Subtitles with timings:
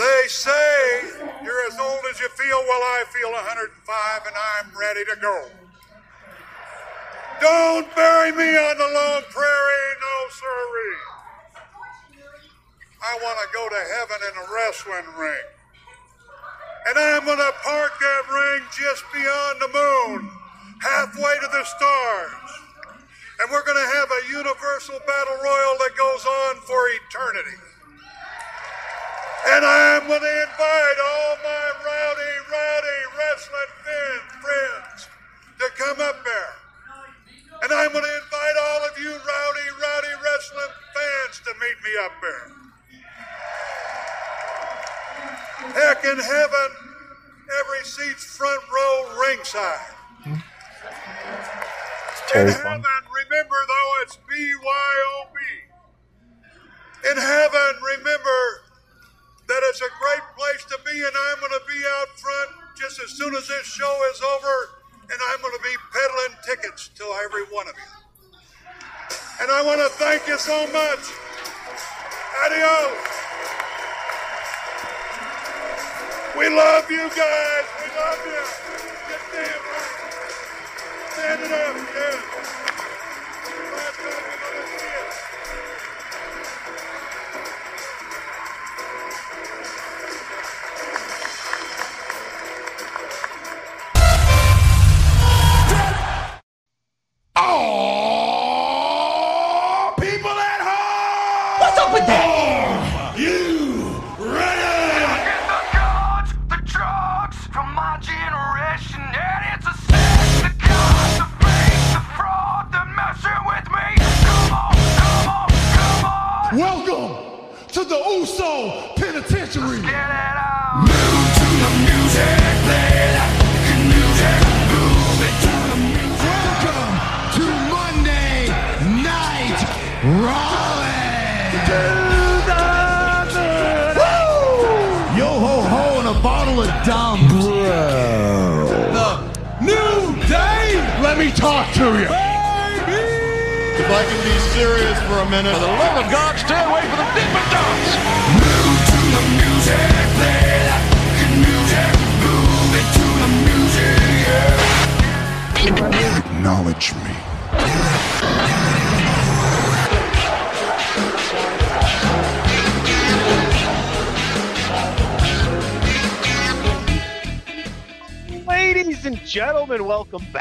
[0.00, 1.12] They say
[1.44, 2.56] you're as old as you feel.
[2.64, 5.36] Well, I feel 105 and I'm ready to go.
[7.38, 11.04] Don't bury me on the lone prairie, no sirree.
[13.04, 15.48] I want to go to heaven in a wrestling ring.
[16.88, 20.32] And I'm going to park that ring just beyond the moon,
[20.80, 22.48] halfway to the stars.
[23.40, 27.69] And we're going to have a universal battle royal that goes on for eternity.
[29.46, 35.08] And I'm going to invite all my rowdy, rowdy wrestling fan friends
[35.58, 36.54] to come up there.
[37.62, 41.92] And I'm going to invite all of you rowdy, rowdy wrestling fans to meet me
[42.04, 42.60] up there.
[45.72, 46.70] Heck in heaven,
[47.60, 49.94] every seat's front row ringside.
[52.34, 55.36] In heaven, remember though it's BYOB.
[57.10, 58.59] In heaven, remember
[59.50, 63.02] that it's a great place to be, and I'm going to be out front just
[63.02, 64.56] as soon as this show is over,
[65.10, 67.90] and I'm going to be peddling tickets to every one of you.
[69.42, 71.02] And I want to thank you so much.
[72.46, 72.94] Adios.
[76.38, 77.66] We love you guys.
[77.82, 78.42] We love you.
[79.34, 79.60] Get.
[81.10, 81.76] Stand it up.
[81.76, 82.29] Yeah.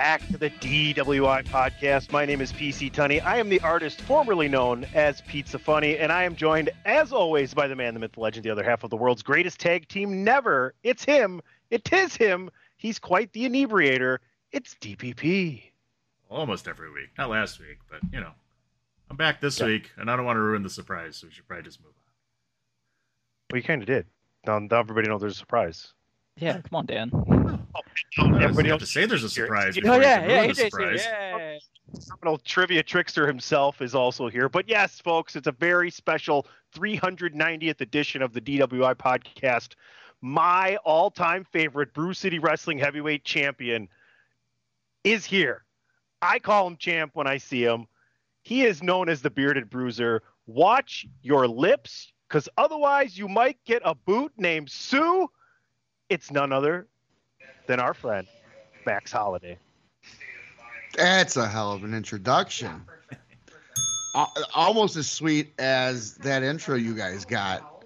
[0.10, 2.12] Back to the DWI podcast.
[2.12, 3.24] My name is PC Tunney.
[3.24, 7.54] I am the artist formerly known as Pizza Funny, and I am joined, as always,
[7.54, 9.88] by the man, the myth, the legend, the other half of the world's greatest tag
[9.88, 10.74] team never.
[10.82, 11.42] It's him.
[11.70, 12.50] It is him.
[12.78, 14.20] He's quite the inebriator.
[14.52, 15.62] It's DPP.
[16.28, 17.10] almost every week.
[17.16, 18.32] Not last week, but you know,
[19.12, 21.48] I'm back this week, and I don't want to ruin the surprise, so we should
[21.48, 22.02] probably just move on.
[23.52, 24.08] Well, you kind of did.
[24.48, 25.94] Now, now everybody knows there's a surprise.
[26.36, 27.59] Yeah, come on, Dan.
[28.18, 29.74] Everybody you have else to say there's a surprise.
[29.74, 30.70] Oh, you before yeah, yeah, ruin the AJ's here.
[30.70, 31.04] surprise.
[31.04, 31.58] Yeah.
[32.10, 34.48] Criminal trivia trickster himself is also here.
[34.48, 36.46] But yes, folks, it's a very special
[36.76, 39.74] 390th edition of the DWI podcast
[40.22, 43.88] my all-time favorite Brew City Wrestling Heavyweight Champion
[45.04, 45.64] is here.
[46.22, 47.88] I call him champ when I see him.
[48.44, 50.22] He is known as the Bearded Bruiser.
[50.46, 55.30] Watch your lips, because otherwise you might get a boot named Sue.
[56.10, 56.88] It's none other
[57.70, 58.28] than our friend
[58.88, 59.56] Max Holiday.
[60.98, 62.84] That's a hell of an introduction.
[64.16, 67.86] Al- Almost as sweet as that intro you guys got.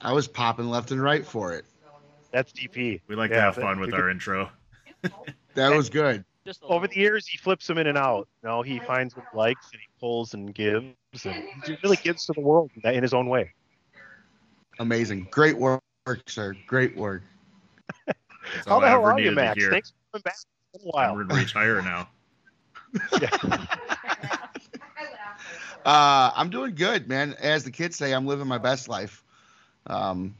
[0.00, 1.64] I was popping left and right for it.
[2.32, 3.00] That's DP.
[3.06, 4.50] We like Yeah, to have fun with our intro.
[5.54, 6.24] That was good.
[6.62, 8.26] Over the years, he flips them in and out.
[8.42, 11.98] You know, he finds what he likes and he pulls and gives, and he really
[12.02, 13.52] gives to the world in his own way.
[14.80, 15.28] Amazing.
[15.30, 15.80] Great work,
[16.26, 16.56] sir.
[16.66, 17.22] Great work.
[18.52, 19.60] That's How all the hell ever are you, needed to Max?
[19.60, 19.70] hear.
[19.70, 20.34] Thanks for coming back.
[20.74, 21.12] It's been a while.
[21.12, 22.08] I'm gonna reach higher now.
[25.84, 27.34] Uh, I'm doing good, man.
[27.40, 29.24] As the kids say, I'm living my best life.
[29.88, 30.36] Um,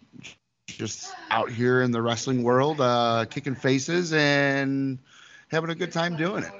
[0.68, 4.98] just out here in the wrestling world, uh, kicking faces and
[5.48, 6.52] having a good time doing it.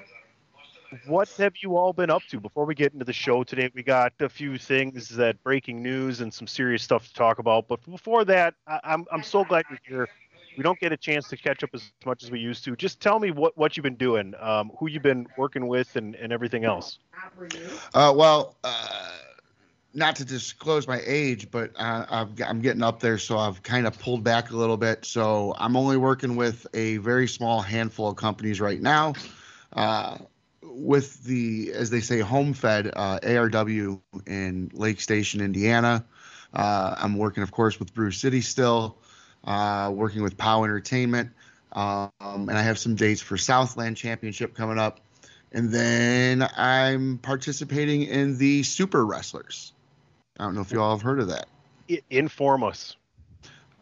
[1.07, 2.41] What have you all been up to?
[2.41, 6.21] Before we get into the show today, we got a few things that breaking news
[6.21, 7.69] and some serious stuff to talk about.
[7.69, 10.09] But before that, I, I'm I'm so glad you're here.
[10.57, 12.77] We don't get a chance to catch up as much as we used to.
[12.77, 16.15] Just tell me what, what you've been doing, um, who you've been working with, and,
[16.17, 16.99] and everything else.
[17.95, 19.11] Uh, well, uh,
[19.95, 23.87] not to disclose my age, but uh, I've, I'm getting up there, so I've kind
[23.87, 25.05] of pulled back a little bit.
[25.05, 29.15] So I'm only working with a very small handful of companies right now.
[29.73, 30.19] Uh,
[30.63, 36.05] with the, as they say, home fed uh, ARW in Lake Station, Indiana.
[36.53, 38.99] Uh, I'm working, of course, with Brew City still,
[39.45, 41.31] working with POW Entertainment.
[41.73, 45.01] Um, and I have some dates for Southland Championship coming up.
[45.53, 49.73] And then I'm participating in the Super Wrestlers.
[50.39, 51.47] I don't know if you all have heard of that.
[52.11, 52.97] Inform us.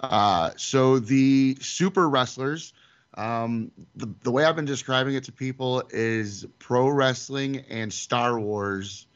[0.01, 2.73] Uh, so the Super Wrestlers,
[3.15, 8.41] um, the, the way I've been describing it to people is pro wrestling and Star
[8.41, 9.07] Wars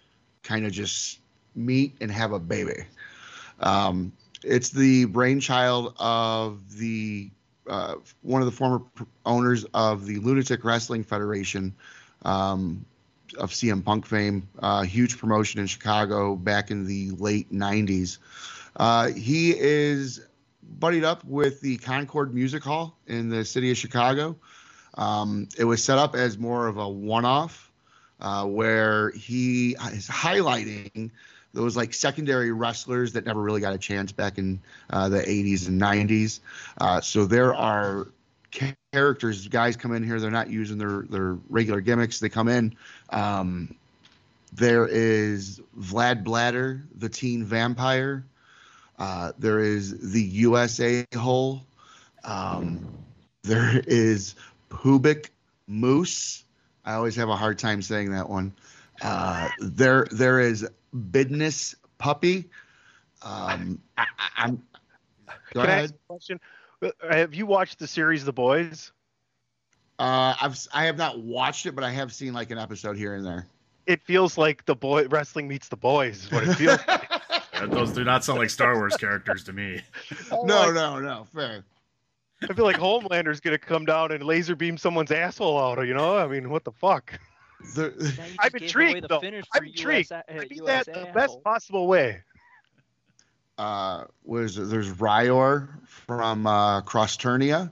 [0.43, 1.21] kind of just
[1.55, 2.85] meet and have a baby.
[3.61, 4.13] Um,
[4.45, 7.31] it's the brainchild of the
[7.69, 8.83] uh, one of the former
[9.25, 11.75] owners of the Lunatic Wrestling Federation
[12.23, 12.85] um,
[13.39, 18.19] of CM Punk fame, uh, huge promotion in Chicago back in the late 90s.
[18.77, 20.21] Uh, he is
[20.79, 24.37] buddied up with the Concord Music Hall in the city of Chicago.
[24.97, 27.73] Um, it was set up as more of a one off
[28.21, 31.11] uh, where he is highlighting
[31.55, 34.61] those like secondary wrestlers that never really got a chance back in
[34.91, 36.41] uh, the 80s and 90s.
[36.79, 38.09] Uh, so there are
[38.93, 42.19] characters, guys come in here, they're not using their, their regular gimmicks.
[42.21, 42.75] They come in.
[43.11, 43.75] Um,
[44.53, 48.25] there is Vlad Bladder, the teen vampire.
[48.99, 51.65] Uh, there is the USA hole.
[52.25, 52.87] Um,
[53.43, 54.35] there is
[54.71, 55.31] Pubic
[55.67, 56.45] Moose.
[56.85, 58.53] I always have a hard time saying that one.
[59.03, 62.49] Uh, there, there is Bidness Puppy.
[63.23, 64.63] Um, I, I, am
[65.55, 66.41] Go Can I ask a question?
[66.83, 68.93] Uh, Have you watched the series The Boys?
[69.99, 73.15] Uh, I've I have not watched it, but I have seen like an episode here
[73.15, 73.47] and there.
[73.87, 76.25] It feels like the boy wrestling meets the boys.
[76.25, 76.79] Is what it feels.
[76.89, 77.11] like.
[77.71, 79.81] Those do not sound like Star Wars characters to me.
[80.31, 81.65] No, no, no, fair.
[82.43, 85.87] I feel like Homelander's gonna come down and laser beam someone's asshole out.
[85.87, 86.19] You know?
[86.19, 87.19] I mean, what the fuck?
[87.75, 89.21] The, I'm intrigued the though.
[89.21, 90.11] finish I'm intrigued.
[90.11, 92.23] USA I mean USA that the best possible way.
[93.59, 97.71] uh, was there's Ryor from uh, Crossternia.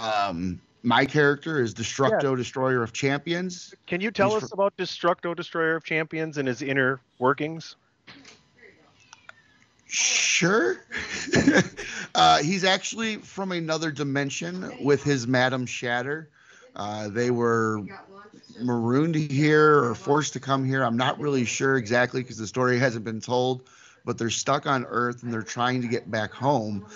[0.00, 3.72] Um, my character is Destructo, Destroyer of Champions.
[3.86, 7.76] Can you tell He's us about Destructo Destroyer of Champions and his inner workings?
[9.86, 10.82] Sure.
[12.14, 16.28] uh, he's actually from another dimension with his Madam Shatter.
[16.74, 17.84] Uh, they were
[18.60, 20.84] marooned here or forced to come here.
[20.84, 23.68] I'm not really sure exactly because the story hasn't been told,
[24.04, 26.86] but they're stuck on Earth and they're trying to get back home.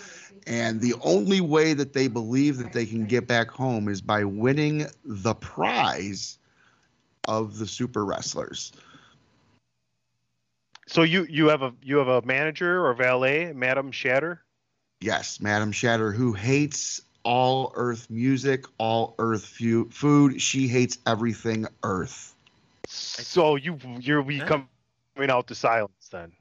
[0.46, 4.24] And the only way that they believe that they can get back home is by
[4.24, 6.38] winning the prize
[7.26, 8.72] of the super wrestlers.
[10.86, 14.42] So you you have a you have a manager or valet, Madam Shatter.
[15.00, 20.40] Yes, Madam Shatter, who hates all Earth music, all Earth fu- food.
[20.40, 22.34] She hates everything Earth.
[22.86, 24.68] So you you're we coming
[25.28, 26.32] out to silence then.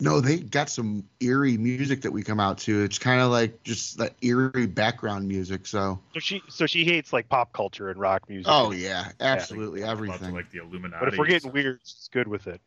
[0.00, 2.82] No, they got some eerie music that we come out to.
[2.82, 5.66] It's kind of like just that eerie background music.
[5.66, 8.46] So, So she so she hates like pop culture and rock music.
[8.48, 10.34] oh yeah, absolutely About to everything.
[10.34, 11.04] like the Illuminati.
[11.04, 12.60] But if we're getting weird, she's good with it.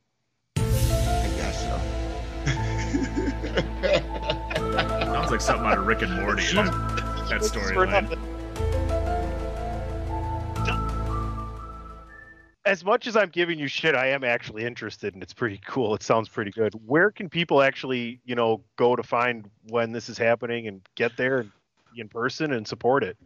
[0.57, 1.79] I guess so.
[5.27, 6.41] Sounds like something out of Rick and Morty.
[6.53, 6.71] That,
[7.27, 8.17] that storyline.
[12.65, 15.93] As much as I'm giving you shit, I am actually interested, and it's pretty cool.
[15.95, 16.73] It sounds pretty good.
[16.85, 21.17] Where can people actually, you know, go to find when this is happening and get
[21.17, 21.45] there
[21.97, 23.17] in person and support it?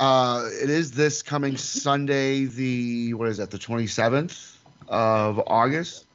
[0.00, 4.56] Uh, it is this coming Sunday, the what is that, the 27th
[4.88, 6.06] of August?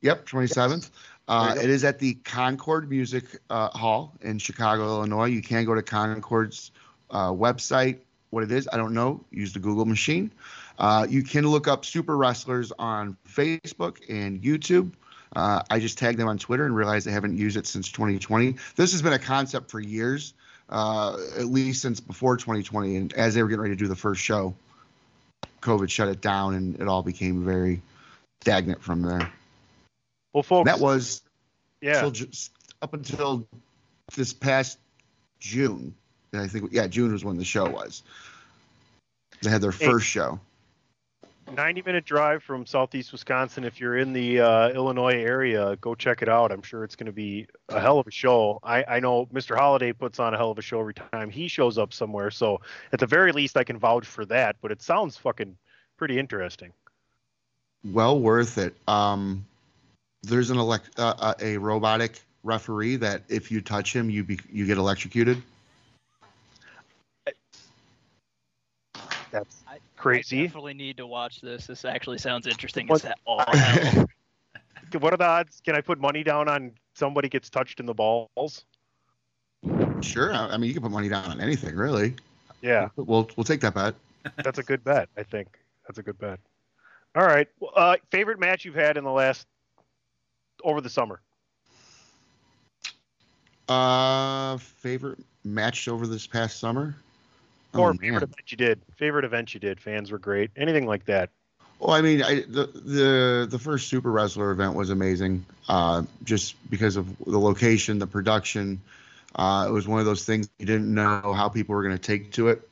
[0.00, 0.90] Yep, 27th.
[1.26, 5.26] Uh, it is at the Concord Music uh, Hall in Chicago, Illinois.
[5.26, 6.70] You can go to Concord's
[7.10, 7.98] uh, website.
[8.30, 9.24] What it is, I don't know.
[9.30, 10.30] Use the Google machine.
[10.78, 14.92] Uh, you can look up Super Wrestlers on Facebook and YouTube.
[15.36, 18.56] Uh, I just tagged them on Twitter and realized they haven't used it since 2020.
[18.76, 20.34] This has been a concept for years,
[20.68, 22.96] uh, at least since before 2020.
[22.96, 24.54] And as they were getting ready to do the first show,
[25.62, 27.80] COVID shut it down and it all became very
[28.42, 29.32] stagnant from there.
[30.34, 31.22] Well, folks, that was
[31.80, 32.10] yeah
[32.82, 33.46] up until
[34.14, 34.78] this past
[35.40, 35.94] June.
[36.34, 38.02] I think yeah, June was when the show was.
[39.40, 40.40] They had their first show.
[41.52, 43.64] 90 minute drive from southeast Wisconsin.
[43.64, 46.50] If you're in the uh, Illinois area, go check it out.
[46.50, 48.58] I'm sure it's going to be a hell of a show.
[48.62, 49.56] I, I know Mr.
[49.56, 52.30] Holiday puts on a hell of a show every time he shows up somewhere.
[52.30, 52.60] So
[52.92, 54.56] at the very least, I can vouch for that.
[54.62, 55.56] But it sounds fucking
[55.96, 56.72] pretty interesting.
[57.84, 58.74] Well worth it.
[58.88, 59.44] Um,
[60.26, 64.38] there's an elect uh, uh, a robotic referee that if you touch him, you be,
[64.52, 65.42] you get electrocuted.
[69.30, 70.42] That's I, crazy.
[70.42, 71.66] I definitely need to watch this.
[71.66, 74.06] This actually sounds interesting What- as all hell.
[75.00, 75.60] What are the odds?
[75.64, 78.64] Can I put money down on somebody gets touched in the balls?
[80.02, 80.32] Sure.
[80.32, 82.14] I, I mean, you can put money down on anything, really.
[82.62, 83.94] Yeah, We'll we'll take that bet.
[84.44, 85.08] that's a good bet.
[85.16, 86.38] I think that's a good bet.
[87.16, 87.48] All right.
[87.74, 89.48] Uh, favorite match you've had in the last
[90.64, 91.20] over the summer?
[93.68, 96.96] Uh, favorite match over this past summer.
[97.74, 98.80] or Oh, favorite event you did.
[98.96, 99.80] Favorite event you did.
[99.80, 100.50] Fans were great.
[100.56, 101.30] Anything like that.
[101.78, 106.54] Well, I mean, I, the the the first Super Wrestler event was amazing, uh, just
[106.70, 108.80] because of the location, the production.
[109.34, 112.02] Uh, it was one of those things you didn't know how people were going to
[112.02, 112.68] take to it,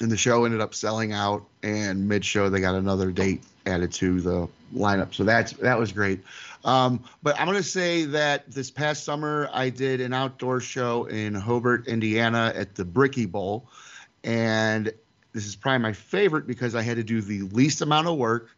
[0.00, 1.44] and the show ended up selling out.
[1.62, 5.92] And mid show, they got another date added to the lineup, so that's that was
[5.92, 6.20] great.
[6.64, 11.04] Um, but I'm going to say that this past summer, I did an outdoor show
[11.04, 13.68] in Hobart, Indiana, at the Brickie Bowl,
[14.22, 14.92] and
[15.32, 18.48] this is probably my favorite because I had to do the least amount of work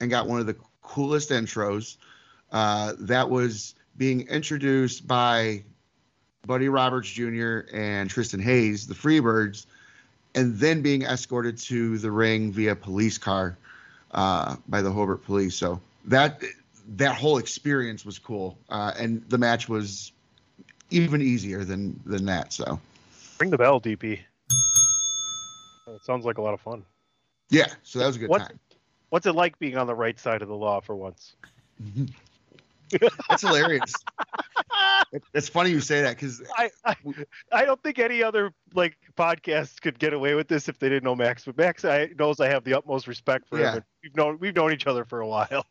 [0.00, 1.96] and got one of the coolest intros.
[2.50, 5.62] Uh, that was being introduced by
[6.46, 7.60] Buddy Roberts Jr.
[7.72, 9.66] and Tristan Hayes, the Freebirds,
[10.34, 13.56] and then being escorted to the ring via police car
[14.12, 15.54] uh, by the Hobart Police.
[15.56, 16.42] So that
[16.96, 20.12] that whole experience was cool, uh, and the match was
[20.90, 22.52] even easier than than that.
[22.52, 22.80] So
[23.40, 24.20] Ring the bell, DP.
[25.88, 26.84] It sounds like a lot of fun.
[27.50, 28.58] yeah, so that was a good What's- time.
[29.10, 31.34] What's it like being on the right side of the law for once?
[33.28, 33.92] That's hilarious.
[35.12, 36.96] It- it's funny you say that because I, I
[37.52, 41.04] I don't think any other like podcast could get away with this if they didn't
[41.04, 41.44] know Max.
[41.44, 43.74] But Max I, knows I have the utmost respect for Yeah.
[43.74, 43.84] him.
[44.02, 45.66] We've known we've known each other for a while.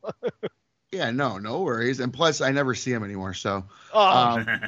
[0.91, 1.99] yeah, no, no worries.
[1.99, 3.33] And plus, I never see him anymore.
[3.33, 4.45] So, Oh, um,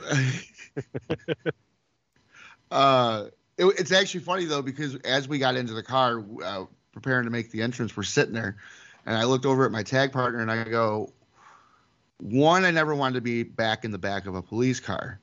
[2.71, 3.25] uh,
[3.57, 7.31] it, it's actually funny though because as we got into the car uh, preparing to
[7.31, 8.57] make the entrance, we're sitting there,
[9.05, 11.11] and I looked over at my tag partner and I go,
[12.19, 15.19] one, I never wanted to be back in the back of a police car.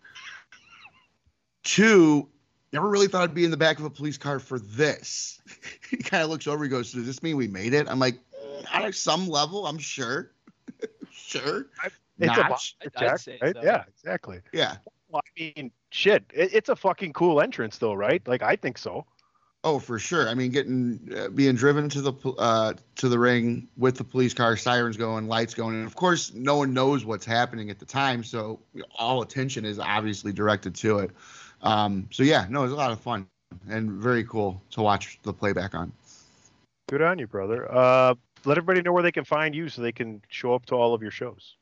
[1.63, 2.29] Two,
[2.73, 5.41] never really thought I'd be in the back of a police car for this.
[5.91, 7.89] he kind of looks over, he goes, Does this mean we made it?
[7.89, 8.19] I'm like,
[8.65, 10.33] "Mm, On some level, I'm sure.
[11.13, 11.67] sure.
[11.85, 12.49] it's a Not.
[12.51, 13.55] box I'd- check, say right?
[13.55, 13.63] so.
[13.63, 14.41] Yeah, exactly.
[14.53, 14.77] Yeah.
[15.09, 18.27] Well, I mean, shit, it, it's a fucking cool entrance, though, right?
[18.29, 19.05] Like, I think so.
[19.63, 20.27] Oh, for sure.
[20.27, 24.33] I mean, getting uh, being driven to the uh, to the ring with the police
[24.33, 27.85] car, sirens going, lights going, and of course, no one knows what's happening at the
[27.85, 28.61] time, so
[28.99, 31.11] all attention is obviously directed to it.
[31.63, 33.27] Um, so yeah, no, it was a lot of fun
[33.69, 35.93] and very cool to watch the playback on.
[36.89, 37.71] Good on you, brother.
[37.71, 38.15] Uh,
[38.47, 40.95] let everybody know where they can find you so they can show up to all
[40.95, 41.57] of your shows.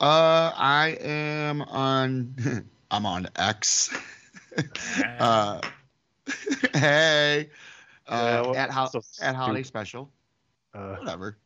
[0.00, 2.64] Uh, I am on.
[2.90, 3.94] I'm on X.
[5.18, 5.60] uh,
[6.74, 7.48] hey,
[8.08, 10.10] Yeah, uh, well, at ho- so at holiday special.
[10.74, 11.36] Uh, Whatever.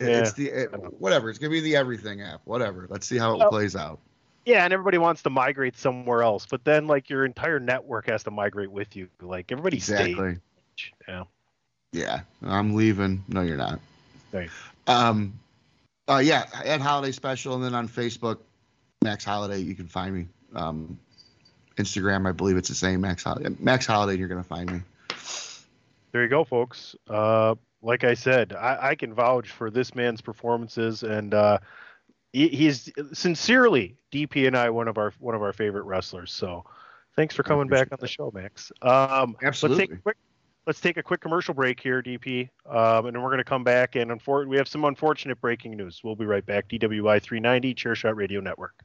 [0.00, 0.20] Yeah.
[0.20, 0.70] It's the it,
[1.00, 1.28] whatever.
[1.30, 2.40] It's gonna be the everything app.
[2.44, 2.86] Whatever.
[2.88, 3.98] Let's see how it Well- plays out.
[4.46, 8.22] yeah, and everybody wants to migrate somewhere else, but then like your entire network has
[8.24, 9.08] to migrate with you.
[9.20, 10.14] Like everybody Exactly.
[10.76, 10.90] stays.
[11.06, 11.24] Yeah.
[11.92, 13.22] Yeah, I'm leaving.
[13.28, 13.80] No, you're not.
[14.32, 14.54] Thanks.
[14.86, 15.34] Um,
[16.08, 18.38] uh, yeah, at holiday special, and then on Facebook,
[19.02, 20.26] Max Holiday, you can find me.
[20.54, 20.98] Um,
[21.76, 23.54] Instagram, I believe it's the same Max Holiday.
[23.58, 24.80] Max Holiday, you're gonna find me.
[26.12, 26.96] There you go, folks.
[27.08, 31.58] Uh, like I said, I, I can vouch for this man's performances, and uh,
[32.32, 36.32] he, he's sincerely DP and I one of our one of our favorite wrestlers.
[36.32, 36.64] So,
[37.16, 38.72] thanks for coming back on the show, Max.
[38.82, 39.78] Um, Absolutely.
[39.78, 40.16] Let's take a quick,
[40.66, 43.64] let's take a quick commercial break here, DP, um, and then we're going to come
[43.64, 43.96] back.
[43.96, 46.00] And unfor- we have some unfortunate breaking news.
[46.02, 46.68] We'll be right back.
[46.68, 48.84] DWI 390 Chairshot Radio Network.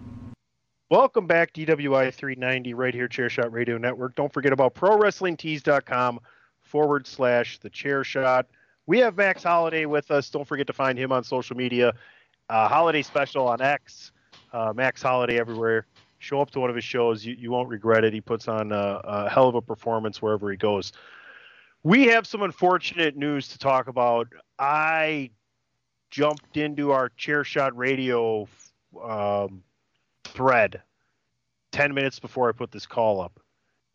[0.91, 4.13] Welcome back, DWI 390, right here, Chairshot Radio Network.
[4.15, 6.19] Don't forget about ProWrestlingTees.com
[6.59, 8.47] forward slash the chair shot.
[8.87, 10.29] We have Max Holiday with us.
[10.29, 11.93] Don't forget to find him on social media.
[12.49, 14.11] Uh, holiday special on X.
[14.51, 15.85] Uh, Max Holiday everywhere.
[16.19, 17.25] Show up to one of his shows.
[17.25, 18.13] You, you won't regret it.
[18.13, 20.91] He puts on a, a hell of a performance wherever he goes.
[21.83, 24.27] We have some unfortunate news to talk about.
[24.59, 25.29] I
[26.09, 28.45] jumped into our chair shot radio
[29.01, 29.63] um,
[30.23, 30.81] thread
[31.71, 33.39] 10 minutes before I put this call up.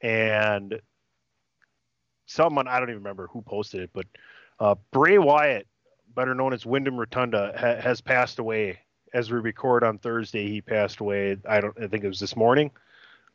[0.01, 0.81] And
[2.27, 4.07] someone, I don't even remember who posted it, but
[4.59, 5.67] uh, Bray Wyatt,
[6.15, 8.81] better known as Wyndham Rotunda, ha- has passed away.
[9.15, 11.37] As we record on Thursday, he passed away.
[11.49, 11.75] I don't.
[11.81, 12.71] I think it was this morning.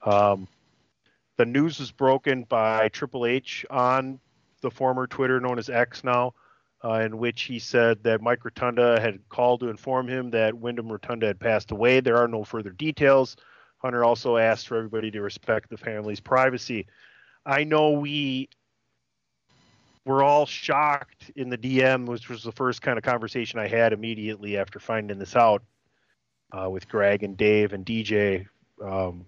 [0.05, 0.47] Um,
[1.37, 4.19] the news was broken by Triple H on
[4.61, 6.33] the former Twitter known as X now,
[6.83, 10.91] uh, in which he said that Mike Rotunda had called to inform him that Wyndham
[10.91, 11.99] Rotunda had passed away.
[11.99, 13.35] There are no further details.
[13.77, 16.87] Hunter also asked for everybody to respect the family's privacy.
[17.45, 18.49] I know we
[20.05, 23.93] were all shocked in the DM, which was the first kind of conversation I had
[23.93, 25.63] immediately after finding this out
[26.51, 28.47] uh, with Greg and Dave and DJ.
[28.83, 29.25] Um,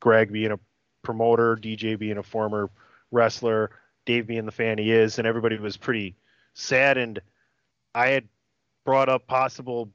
[0.00, 0.58] Greg being a
[1.02, 2.70] promoter, DJ being a former
[3.10, 3.70] wrestler,
[4.06, 6.16] Dave being the fan he is, and everybody was pretty
[6.54, 7.20] saddened.
[7.94, 8.28] I had
[8.84, 9.90] brought up possible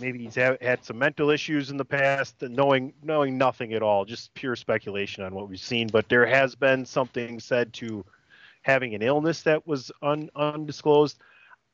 [0.00, 4.04] maybe he's had, had some mental issues in the past, knowing knowing nothing at all,
[4.04, 5.88] just pure speculation on what we've seen.
[5.88, 8.04] But there has been something said to
[8.62, 11.18] having an illness that was un, undisclosed.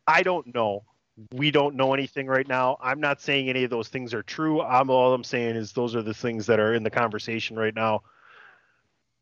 [0.07, 0.85] I don't know.
[1.33, 2.79] We don't know anything right now.
[2.81, 4.63] I'm not saying any of those things are true.
[4.63, 7.75] I'm all I'm saying is those are the things that are in the conversation right
[7.75, 8.03] now.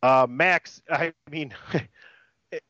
[0.02, 1.52] Uh, Max, I mean,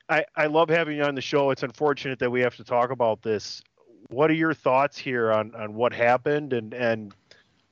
[0.09, 1.51] I, I love having you on the show.
[1.51, 3.62] It's unfortunate that we have to talk about this.
[4.09, 7.14] What are your thoughts here on, on what happened and, and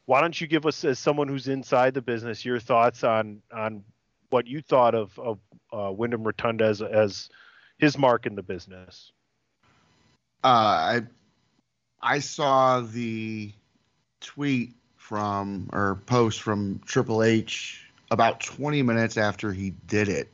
[0.06, 3.84] why don't you give us as someone who's inside the business your thoughts on on
[4.30, 5.38] what you thought of of
[5.72, 7.28] uh, Wyndham Rotunda as as
[7.78, 9.12] his mark in the business?
[10.42, 11.02] Uh, I
[12.00, 13.52] I saw the
[14.20, 20.30] tweet from or post from Triple H about 20 minutes after he did it,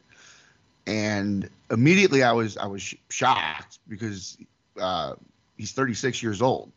[0.87, 4.37] and immediately I was I was shocked because
[4.81, 5.15] uh,
[5.57, 6.71] he's 36 years old.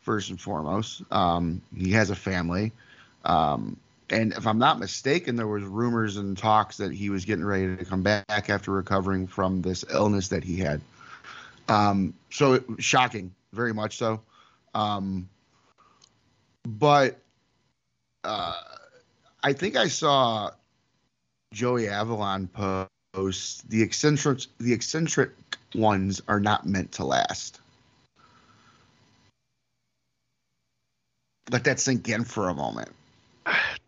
[0.00, 2.72] First and foremost, um, he has a family,
[3.24, 3.78] um,
[4.10, 7.74] and if I'm not mistaken, there was rumors and talks that he was getting ready
[7.74, 10.82] to come back after recovering from this illness that he had.
[11.70, 14.20] Um, so it, shocking, very much so.
[14.74, 15.26] Um,
[16.68, 17.18] but
[18.24, 18.60] uh,
[19.42, 20.50] I think I saw
[21.54, 22.46] Joey Avalon
[23.14, 25.30] the eccentric the eccentric
[25.74, 27.60] ones are not meant to last.
[31.50, 32.90] Let that sink in for a moment.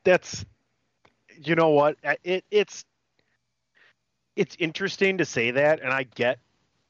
[0.05, 0.45] That's
[1.43, 2.85] you know what it it's
[4.37, 6.39] it's interesting to say that, and I get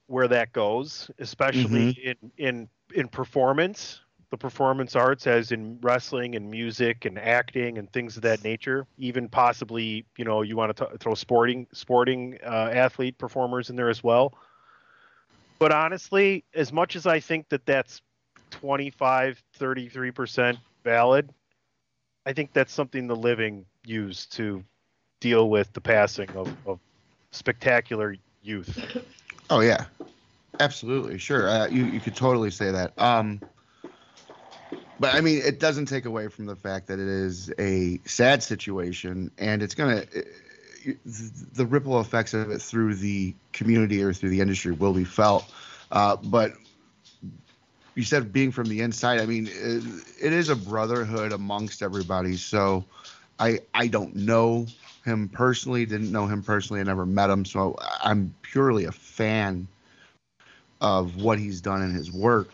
[0.09, 2.09] where that goes, especially mm-hmm.
[2.09, 4.01] in in in performance,
[4.37, 8.87] the performance arts, as in wrestling and music and acting and things of that nature.
[8.99, 13.89] Even possibly, you know, you want to throw sporting sporting uh, athlete performers in there
[13.89, 14.37] as well.
[15.59, 18.03] But honestly, as much as I think that that's
[18.51, 21.31] 25, 33% valid,
[22.27, 24.63] I think that's something the living use to
[25.21, 26.79] deal with the passing of, of
[27.33, 28.85] spectacular youth.
[29.49, 29.87] Oh yeah,
[30.61, 31.49] absolutely, sure.
[31.49, 32.93] Uh, you you could totally say that.
[32.99, 33.41] Um,
[34.99, 38.43] but I mean, it doesn't take away from the fact that it is a sad
[38.43, 40.23] situation, and it's gonna eh,
[40.87, 40.93] eh,
[41.55, 45.53] the ripple effects of it through the community or through the industry will be felt.
[45.91, 46.53] Uh, but
[47.95, 49.21] you said being from the inside.
[49.21, 49.83] I mean, it,
[50.23, 52.37] it is a brotherhood amongst everybody.
[52.37, 52.85] So
[53.39, 54.67] I I don't know
[55.05, 55.87] him personally.
[55.87, 56.81] Didn't know him personally.
[56.81, 57.45] I never met him.
[57.45, 59.67] So I'm purely a fan
[60.81, 62.51] of what he's done in his work.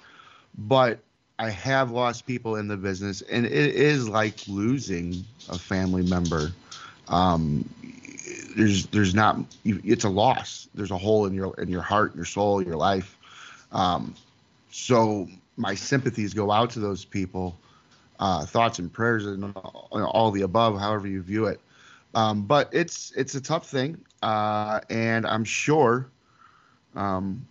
[0.57, 1.01] But
[1.43, 6.53] I have lost people in the business, and it is like losing a family member.
[7.09, 7.69] Um,
[8.57, 10.69] there's there's not it's a loss.
[10.73, 13.19] There's a hole in your in your heart, your soul, your life.
[13.73, 14.15] Um,
[14.71, 17.57] so my sympathies go out to those people.
[18.21, 21.61] Uh, thoughts and prayers and all the above, however you view it.
[22.15, 26.07] Um, but it's it's a tough thing, uh, and I'm sure
[26.95, 27.45] um,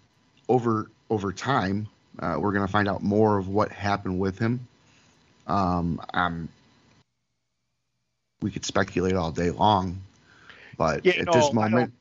[0.47, 1.89] over over time
[2.21, 4.67] uh, we're going to find out more of what happened with him.
[5.47, 5.99] Um,
[8.41, 10.01] we could speculate all day long,
[10.77, 11.93] but Yeah, at no, this I moment,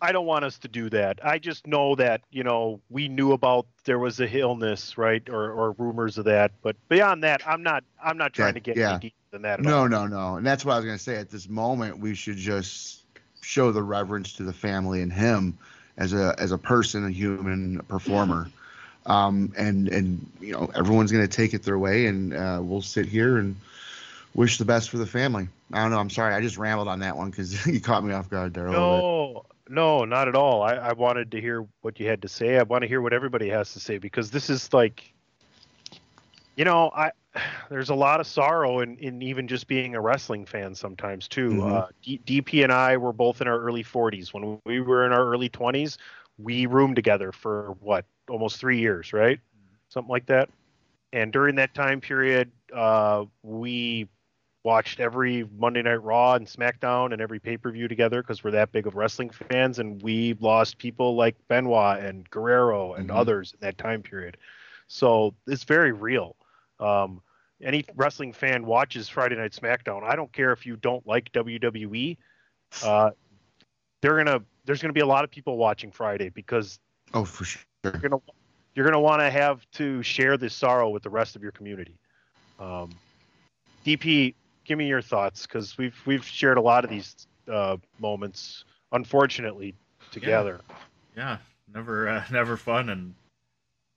[0.00, 1.20] I don't want us to do that.
[1.24, 5.50] I just know that you know we knew about there was a illness, right, or,
[5.52, 6.52] or rumors of that.
[6.62, 8.90] But beyond that, I'm not I'm not trying to get yeah.
[8.90, 9.60] any deeper than that.
[9.60, 9.88] At no, all.
[9.88, 11.16] no, no, and that's what I was going to say.
[11.16, 13.02] At this moment, we should just
[13.40, 15.56] show the reverence to the family and him
[15.96, 18.50] as a as a person, a human, a performer.
[19.06, 22.82] Um, and and you know everyone's going to take it their way, and uh, we'll
[22.82, 23.56] sit here and
[24.34, 25.48] wish the best for the family.
[25.72, 25.98] I don't know.
[25.98, 26.34] I'm sorry.
[26.34, 28.96] I just rambled on that one because you caught me off guard there a little
[28.96, 29.02] bit.
[29.70, 30.62] No, no, not at all.
[30.62, 32.58] I, I wanted to hear what you had to say.
[32.58, 35.12] I want to hear what everybody has to say because this is like,
[36.56, 37.12] you know, I
[37.70, 41.50] there's a lot of sorrow in, in even just being a wrestling fan sometimes too.
[41.50, 41.72] Mhm.
[41.72, 44.34] Uh, D, DP and I were both in our early 40s.
[44.34, 45.96] When we were in our early 20s,
[46.42, 49.40] we roomed together for what almost three years, right?
[49.88, 50.48] Something like that.
[51.12, 54.08] And during that time period, uh, we
[54.62, 58.52] watched every Monday Night Raw and SmackDown and every pay per view together because we're
[58.52, 63.16] that big of wrestling fans, and we lost people like Benoit and Guerrero and Mhm.
[63.16, 64.36] others in that time period.
[64.86, 66.36] So it's very real.
[66.78, 67.22] Um,
[67.62, 70.02] any wrestling fan watches Friday Night SmackDown.
[70.02, 72.16] I don't care if you don't like WWE.
[72.82, 73.10] Uh,
[74.02, 76.78] they're gonna there's gonna be a lot of people watching Friday because
[77.12, 77.62] Oh, for sure.
[77.84, 78.20] you're gonna
[78.74, 81.96] you're gonna want to have to share this sorrow with the rest of your community.
[82.58, 82.90] Um,
[83.84, 88.64] DP, give me your thoughts because we've we've shared a lot of these uh, moments,
[88.92, 89.74] unfortunately,
[90.10, 90.60] together.
[91.16, 91.38] Yeah,
[91.72, 93.14] never uh, never fun, and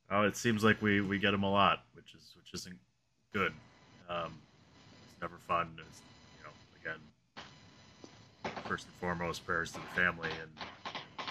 [0.09, 2.77] oh, it seems like we we get them a lot, which is which isn't
[3.33, 3.53] good.
[4.09, 4.33] Um,
[5.05, 5.77] it's never fun.
[5.87, 6.12] It's, you know, again,
[8.63, 11.27] first and foremost, prayers to the family, and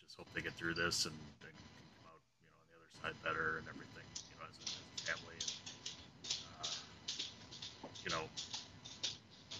[0.00, 1.52] just hope they get through this and, and
[1.96, 4.66] come out, you know, on the other side better and everything, you know, as a,
[4.68, 5.38] as a family.
[6.24, 8.28] And, uh, you know,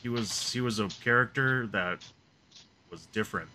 [0.02, 2.04] he was he was a character that
[2.90, 3.48] was different.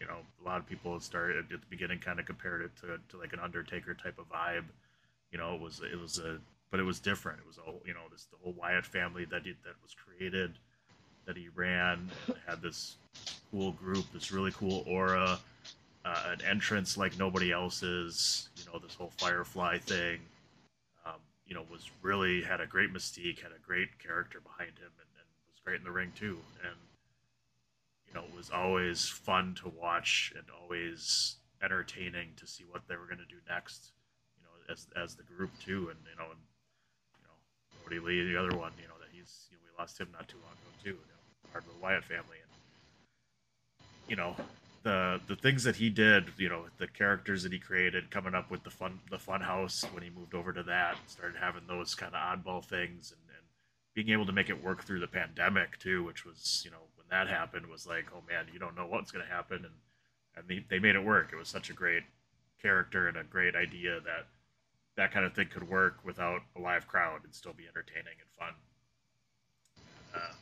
[0.00, 2.98] You know, a lot of people started at the beginning kind of compared it to,
[3.10, 4.64] to like an Undertaker type of vibe.
[5.30, 6.38] You know, it was it was a
[6.70, 7.40] but it was different.
[7.40, 10.58] It was all you know this the whole Wyatt family that he, that was created,
[11.26, 12.10] that he ran,
[12.46, 12.96] had this
[13.50, 15.38] cool group, this really cool aura,
[16.04, 18.48] uh, an entrance like nobody else's.
[18.56, 20.20] You know, this whole Firefly thing.
[21.04, 24.90] Um, you know, was really had a great mystique, had a great character behind him,
[24.98, 26.38] and, and was great in the ring too.
[26.64, 26.76] And
[28.08, 32.96] you know, it was always fun to watch and always entertaining to see what they
[32.96, 33.92] were going to do next.
[34.36, 36.40] You know, as as the group too, and you know, and
[37.18, 40.08] you know, Lee, the other one, you know, that he's you know, we lost him
[40.12, 40.96] not too long ago too.
[41.52, 44.36] Part of the Wyatt family, and you know,
[44.82, 48.50] the the things that he did, you know, the characters that he created, coming up
[48.50, 51.94] with the fun the fun house when he moved over to that, started having those
[51.94, 53.44] kind of oddball things, and, and
[53.94, 57.06] being able to make it work through the pandemic too, which was you know when
[57.10, 59.74] that happened was like, oh man, you don't know what's to happen, and
[60.36, 61.30] and they, they made it work.
[61.32, 62.04] It was such a great
[62.62, 64.26] character and a great idea that
[64.96, 68.30] that kind of thing could work without a live crowd and still be entertaining and
[68.38, 68.54] fun.
[70.14, 70.32] Uh,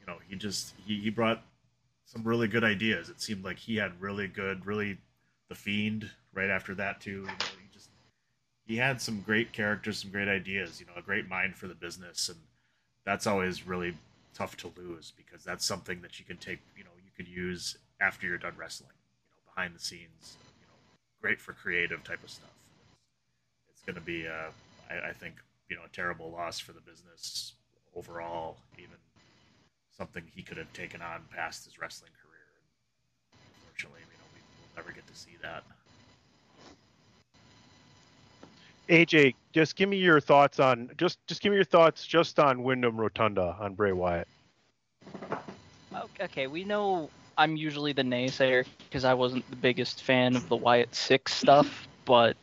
[0.00, 1.42] you know, he just he, he brought
[2.04, 3.08] some really good ideas.
[3.08, 4.98] It seemed like he had really good, really
[5.48, 7.10] the fiend right after that too.
[7.10, 7.32] You know,
[7.62, 7.90] he just
[8.66, 10.80] he had some great characters, some great ideas.
[10.80, 12.38] You know, a great mind for the business, and
[13.04, 13.94] that's always really
[14.34, 16.60] tough to lose because that's something that you can take.
[16.76, 18.90] You know, you could use after you're done wrestling.
[19.28, 20.36] You know, behind the scenes.
[20.60, 20.74] You know,
[21.20, 22.50] great for creative type of stuff.
[23.70, 24.50] It's going to be, uh,
[24.90, 25.36] I, I think,
[25.68, 27.54] you know, a terrible loss for the business
[27.94, 28.58] overall.
[28.76, 28.96] Even
[30.00, 32.40] something he could have taken on past his wrestling career.
[33.66, 35.62] Unfortunately, you know, we will never get to see that.
[38.88, 42.62] AJ, just give me your thoughts on just just give me your thoughts just on
[42.62, 44.26] Wyndham Rotunda on Bray Wyatt.
[46.18, 50.56] Okay, we know I'm usually the naysayer because I wasn't the biggest fan of the
[50.56, 52.36] Wyatt Six stuff, but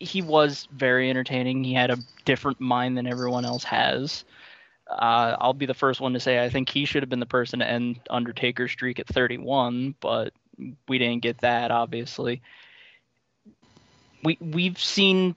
[0.00, 1.64] he was very entertaining.
[1.64, 4.24] He had a different mind than everyone else has.
[4.98, 7.26] Uh, I'll be the first one to say I think he should have been the
[7.26, 10.32] person to end Undertaker's streak at 31, but
[10.88, 12.42] we didn't get that, obviously.
[14.22, 15.34] We we've seen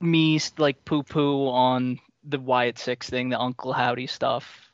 [0.00, 4.70] me like poo poo on the Wyatt Six thing, the Uncle Howdy stuff.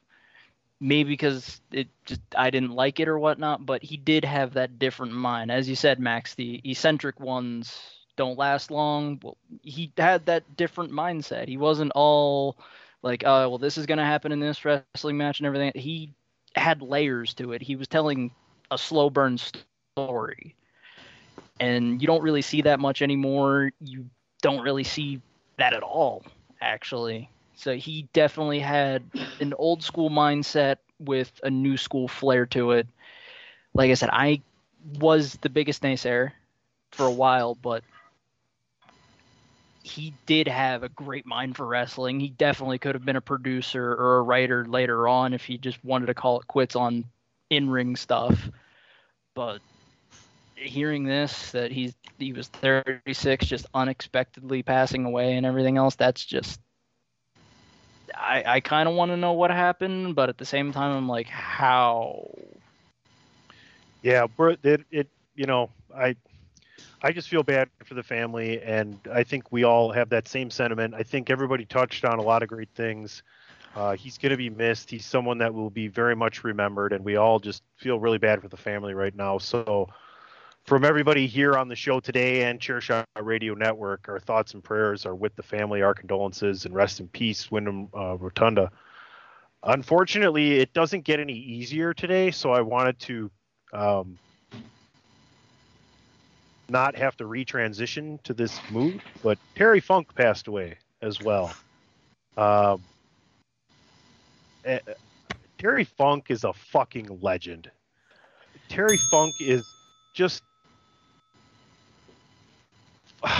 [0.81, 4.79] Maybe because it just I didn't like it or whatnot, but he did have that
[4.79, 5.51] different mind.
[5.51, 7.81] As you said, Max, the eccentric ones
[8.17, 9.21] don't last long.
[9.23, 11.49] Well, he had that different mindset.
[11.49, 12.57] He wasn't all
[13.05, 15.73] like, oh, well, this is going to happen in this wrestling match and everything.
[15.75, 16.11] He
[16.57, 17.61] had layers to it.
[17.61, 18.33] He was telling
[18.71, 20.55] a slow burn story.
[21.61, 23.71] And you don't really see that much anymore.
[23.81, 24.07] You
[24.41, 25.21] don't really see
[25.59, 26.25] that at all,
[26.61, 27.29] actually.
[27.55, 29.05] So he definitely had
[29.39, 32.87] an old school mindset with a new school flair to it.
[33.75, 34.41] Like I said, I
[34.99, 36.33] was the biggest naysayer
[36.91, 37.85] for a while, but
[39.85, 42.19] he did have a great mind for wrestling.
[42.19, 45.85] He definitely could have been a producer or a writer later on if he just
[45.85, 47.05] wanted to call it quits on
[47.51, 48.51] in ring stuff.
[49.35, 49.61] But
[50.57, 56.25] hearing this that he's he was 36 just unexpectedly passing away and everything else that's
[56.25, 56.61] just
[58.15, 61.09] i i kind of want to know what happened but at the same time i'm
[61.09, 62.27] like how
[64.03, 64.27] Yeah,
[64.65, 66.17] it, it you know, I
[67.05, 70.51] I just feel bad for the family and I think we all have that same
[70.51, 70.95] sentiment.
[70.95, 73.23] I think everybody touched on a lot of great things.
[73.77, 74.89] Uh, he's going to be missed.
[74.89, 78.41] He's someone that will be very much remembered, and we all just feel really bad
[78.41, 79.37] for the family right now.
[79.37, 79.91] So,
[80.65, 85.05] from everybody here on the show today and Chairshot Radio Network, our thoughts and prayers
[85.05, 85.83] are with the family.
[85.83, 88.71] Our condolences and rest in peace, Wyndham uh, Rotunda.
[89.63, 93.31] Unfortunately, it doesn't get any easier today, so I wanted to
[93.75, 94.19] um,
[96.69, 99.03] not have to retransition to this move.
[99.23, 101.55] But Terry Funk passed away as well.
[102.37, 102.83] Um,
[104.65, 104.79] eh,
[105.59, 107.71] Terry Funk is a fucking legend.
[108.69, 109.67] Terry Funk is
[110.15, 110.43] just.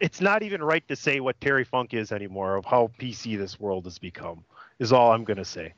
[0.00, 3.58] It's not even right to say what Terry Funk is anymore of how PC this
[3.58, 4.44] world has become.
[4.78, 5.74] Is all I'm gonna say.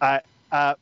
[0.00, 0.74] I uh,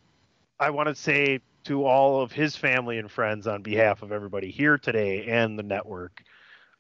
[0.59, 4.51] I want to say to all of his family and friends on behalf of everybody
[4.51, 6.23] here today and the network,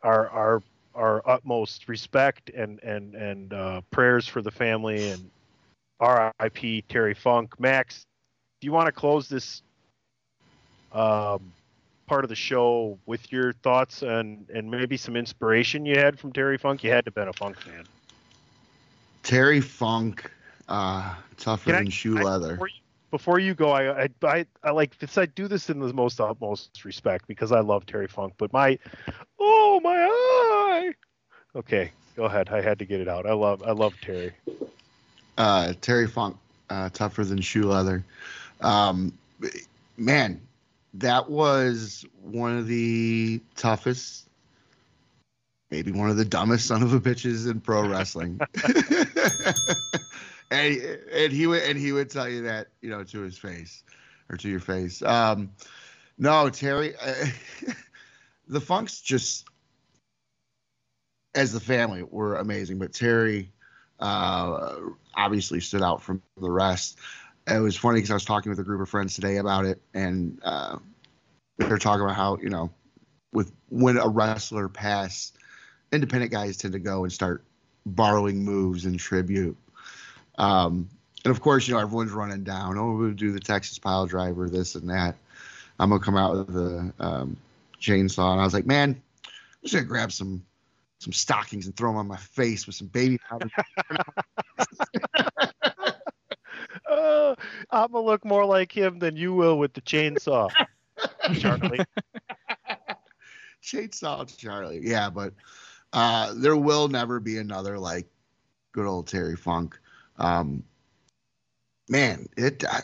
[0.02, 0.62] our our
[0.94, 5.28] our utmost respect and and and uh, prayers for the family and
[5.98, 6.82] R.I.P.
[6.88, 7.58] Terry Funk.
[7.58, 8.06] Max,
[8.60, 9.62] do you want to close this
[10.92, 11.52] um,
[12.06, 16.32] part of the show with your thoughts and and maybe some inspiration you had from
[16.32, 16.84] Terry Funk?
[16.84, 17.84] You had to have been a Funk fan.
[19.24, 20.30] Terry Funk,
[20.68, 22.52] uh, tougher I- than shoe I- leather.
[22.52, 22.74] Before you,
[23.16, 25.16] before you go, I, I I I like this.
[25.16, 28.34] I do this in the most utmost respect because I love Terry Funk.
[28.36, 28.78] But my,
[29.38, 30.92] oh my eye.
[31.54, 32.50] Okay, go ahead.
[32.50, 33.24] I had to get it out.
[33.24, 34.34] I love I love Terry.
[35.38, 36.36] uh, Terry Funk,
[36.68, 38.04] uh, tougher than shoe leather.
[38.60, 39.16] Um,
[39.96, 40.38] man,
[40.92, 44.28] that was one of the toughest,
[45.70, 48.38] maybe one of the dumbest son of a bitches in pro wrestling.
[50.50, 50.76] and
[51.12, 53.82] and he would and he would tell you that you know to his face
[54.30, 55.02] or to your face.
[55.02, 55.50] Um,
[56.18, 56.94] no, Terry,
[58.48, 59.46] the Funks just
[61.34, 63.52] as the family were amazing, but Terry
[64.00, 64.76] uh,
[65.14, 66.98] obviously stood out from the rest.
[67.46, 69.80] It was funny because I was talking with a group of friends today about it,
[69.94, 70.78] and uh,
[71.58, 72.72] they're talking about how you know,
[73.32, 75.38] with when a wrestler passed,
[75.92, 77.44] independent guys tend to go and start
[77.84, 79.56] borrowing moves and tribute.
[80.38, 80.88] Um,
[81.24, 82.78] and of course, you know, everyone's running down.
[82.78, 85.16] Oh, we'll do the Texas pile driver, this and that.
[85.78, 87.36] I'm gonna come out with the um,
[87.80, 89.30] chainsaw, and I was like, man, I'm
[89.62, 90.44] just gonna grab some
[90.98, 93.48] some stockings and throw them on my face with some baby powder.
[96.88, 97.34] Uh,
[97.70, 100.50] I'm gonna look more like him than you will with the chainsaw,
[101.34, 101.84] Charlie.
[103.62, 104.80] chainsaw Charlie.
[104.82, 105.32] Yeah, but
[105.92, 108.06] uh, there will never be another like
[108.72, 109.78] good old Terry Funk.
[110.18, 110.64] Um,
[111.88, 112.80] man, it uh,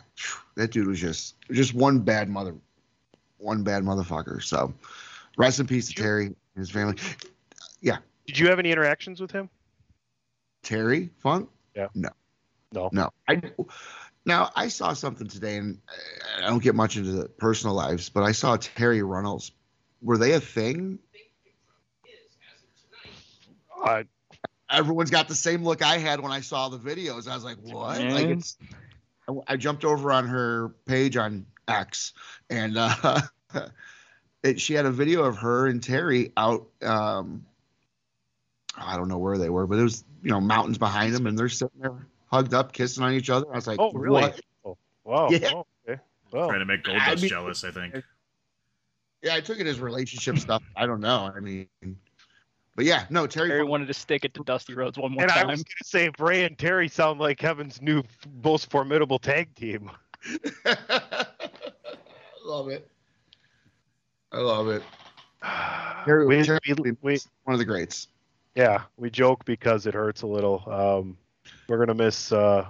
[0.57, 2.55] that dude was just just one bad mother,
[3.39, 4.43] one bad motherfucker.
[4.43, 4.75] So,
[5.37, 6.97] rest in peace to Terry and his family.
[7.81, 9.49] Yeah, Did you have any interactions with him?
[10.63, 11.49] Terry Funk.
[11.75, 11.89] Yeah.
[11.95, 12.11] No.
[12.73, 12.89] No.
[12.93, 13.11] No.
[13.29, 13.43] I
[14.25, 15.79] Now, I saw something today, and
[16.39, 19.51] I don't get much into the personal lives, but I saw Terri Runnels.
[20.01, 20.99] Were they a thing?
[23.85, 24.05] Uh,
[24.73, 27.29] Everyone's got the same look I had when I saw the videos.
[27.29, 28.57] I was like, "What?" Like it's.
[29.47, 32.13] I jumped over on her page on X,
[32.51, 33.21] and uh,
[34.43, 36.67] it, she had a video of her and Terry out.
[36.83, 37.45] Um,
[38.77, 41.39] I don't know where they were, but it was you know mountains behind them, and
[41.39, 41.93] they're sitting there
[42.33, 43.47] hugged up, kissing on each other.
[43.53, 44.23] I was like, oh, really?
[44.23, 45.29] "What?" Oh, wow.
[45.31, 45.51] Yeah.
[45.55, 46.01] Oh, okay.
[46.33, 48.03] Well, Trying to make Gold I Dust mean- jealous, I think.
[49.23, 50.65] Yeah, I took it as relationship stuff.
[50.75, 51.31] I don't know.
[51.33, 51.69] I mean,
[52.77, 53.49] but yeah, no, Terry.
[53.49, 55.31] Terry wanted to stick it to Dusty Rhodes one more time.
[55.31, 55.49] and I time.
[55.51, 58.03] was going to say, Bray and Terry sound like Kevin's new
[58.43, 59.91] most formidable tag team.
[62.45, 62.89] love it.
[64.33, 64.83] I love it.
[66.05, 68.09] Terry, We- Terry we- we- one of the greats.
[68.55, 70.63] Yeah, we joke because it hurts a little.
[70.67, 71.17] Um,
[71.69, 72.67] we're gonna miss uh,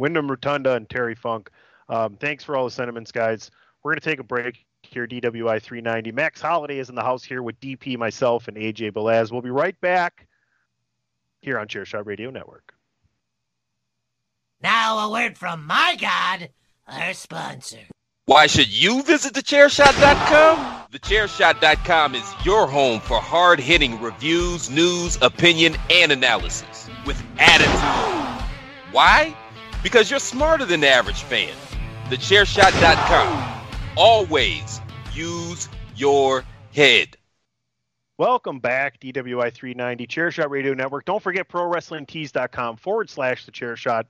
[0.00, 1.50] Wyndham Rotunda and Terry Funk.
[1.88, 3.50] Um, thanks for all the sentiments, guys.
[3.82, 5.06] We're gonna take a break here.
[5.06, 6.12] DWI 390.
[6.12, 9.30] Max Holiday is in the house here with DP, myself, and AJ Belaz.
[9.30, 10.26] We'll be right back
[11.40, 12.74] here on Chairshot Radio Network.
[14.62, 16.50] Now a word from my God,
[16.86, 17.78] our sponsor.
[18.26, 20.88] Why should you visit thechairshot.com?
[20.92, 28.46] Thechairshot.com is your home for hard hitting reviews, news, opinion, and analysis with attitude.
[28.92, 29.34] Why?
[29.82, 31.54] Because you're smarter than the average fan.
[32.10, 33.57] Thechairshot.com.
[33.98, 34.80] Always
[35.12, 37.16] use your head.
[38.16, 41.04] Welcome back, DWI 390 Chairshot Radio Network.
[41.04, 44.06] Don't forget ProWrestlingTees.com forward slash the chair shot.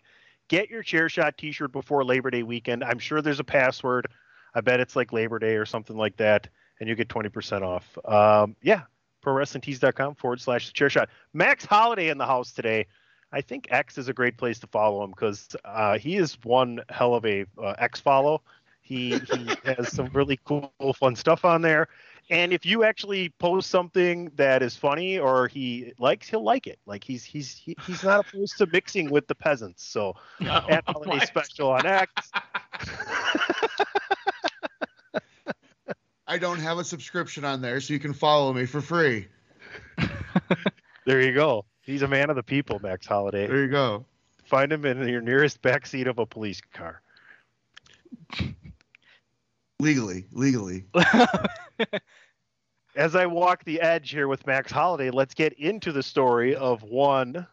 [0.48, 2.84] Get your chair shot t shirt before Labor Day weekend.
[2.84, 4.08] I'm sure there's a password.
[4.54, 6.48] I bet it's like Labor Day or something like that,
[6.80, 7.96] and you get 20% off.
[8.04, 8.82] Um, yeah,
[9.24, 11.08] ProWrestlingTees.com forward slash the chair shot.
[11.32, 12.88] Max Holiday in the house today.
[13.32, 16.80] I think X is a great place to follow him because uh, he is one
[16.90, 18.42] hell of a uh, X follow.
[18.88, 21.88] He, he has some really cool, fun stuff on there.
[22.30, 26.78] And if you actually post something that is funny or he likes, he'll like it.
[26.86, 29.84] Like he's he's he, he's not opposed to mixing with the peasants.
[29.84, 32.12] So oh, at holiday special on X.
[36.26, 39.28] I don't have a subscription on there, so you can follow me for free.
[41.08, 41.64] There you go.
[41.80, 43.46] He's a man of the people, Max Holiday.
[43.46, 44.04] There you go.
[44.44, 47.00] Find him in your nearest backseat of a police car.
[49.80, 50.86] Legally, legally.
[52.96, 56.82] As I walk the edge here with Max Holiday, let's get into the story of
[56.82, 57.46] one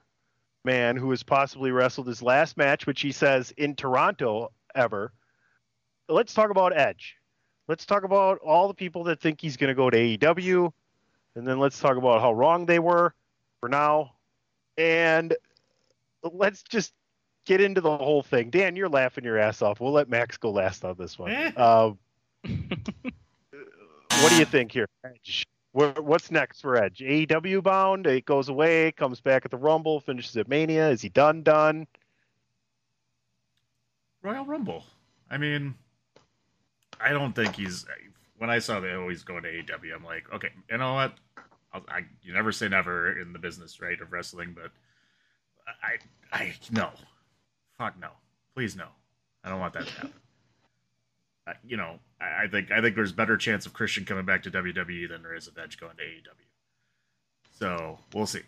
[0.63, 5.13] man who has possibly wrestled his last match, which he says in Toronto ever.
[6.09, 7.15] Let's talk about Edge.
[7.67, 10.71] Let's talk about all the people that think he's going to go to AEW,
[11.35, 13.13] and then let's talk about how wrong they were
[13.59, 14.13] for now.
[14.77, 15.35] And
[16.23, 16.93] let's just
[17.45, 18.49] get into the whole thing.
[18.49, 19.79] Dan, you're laughing your ass off.
[19.79, 21.31] We'll let Max go last on this one.
[21.57, 21.97] Um,
[24.21, 25.45] what do you think here, Edge?
[25.71, 26.99] What's next for Edge?
[26.99, 28.07] AEW bound?
[28.07, 30.89] It goes away, comes back at the Rumble, finishes at Mania.
[30.89, 31.43] Is he done?
[31.43, 31.85] Done?
[34.23, 34.83] Royal Rumble.
[35.29, 35.75] I mean,
[36.99, 37.85] I don't think he's.
[38.37, 41.13] When I saw that oh, he's going to AEW, I'm like, okay, you know what?
[41.73, 44.71] I'll, I you never say never in the business, right, of wrestling, but
[45.83, 45.97] I,
[46.31, 46.89] I no,
[47.77, 48.09] fuck no,
[48.55, 48.87] please no,
[49.43, 50.13] I don't want that to happen.
[51.47, 51.99] Uh, you know,
[52.43, 55.35] I, think I think there's better chance of Christian coming back to WWE than there
[55.35, 56.45] is of Edge going to AEW.
[57.57, 58.41] So we'll see.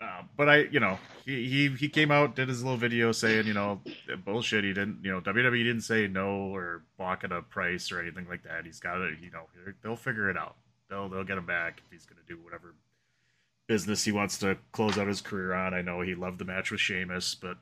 [0.00, 3.46] Uh, but I, you know, he, he he came out, did his little video saying,
[3.46, 3.80] you know,
[4.24, 4.62] bullshit.
[4.62, 8.26] He didn't, you know, WWE didn't say no or balk at a price or anything
[8.28, 8.66] like that.
[8.66, 9.46] He's got it, you know,
[9.82, 10.56] they'll figure it out.
[10.90, 12.74] They'll they'll get him back if he's gonna do whatever
[13.66, 15.74] business he wants to close out his career on.
[15.74, 17.56] I know he loved the match with Sheamus, but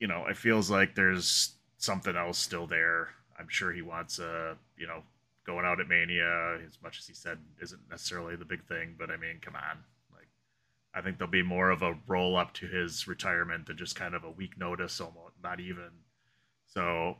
[0.00, 3.10] you know, it feels like there's something else still there.
[3.42, 5.02] I'm sure he wants, uh, you know,
[5.44, 9.10] going out at Mania as much as he said isn't necessarily the big thing, but
[9.10, 9.78] I mean, come on,
[10.12, 10.28] like
[10.94, 14.14] I think there'll be more of a roll up to his retirement than just kind
[14.14, 15.90] of a week notice, almost not even.
[16.68, 17.16] So,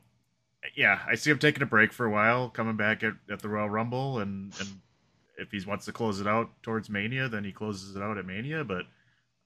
[0.77, 3.49] yeah, I see him taking a break for a while, coming back at, at the
[3.49, 4.69] Royal Rumble, and and
[5.39, 8.27] if he wants to close it out towards Mania, then he closes it out at
[8.27, 8.63] Mania.
[8.63, 8.85] But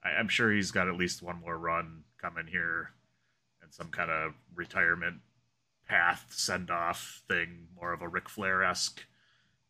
[0.04, 2.90] I, I'm sure he's got at least one more run coming here,
[3.62, 5.16] and some kind of retirement
[5.86, 9.04] path send off thing, more of a Ric Flair esque,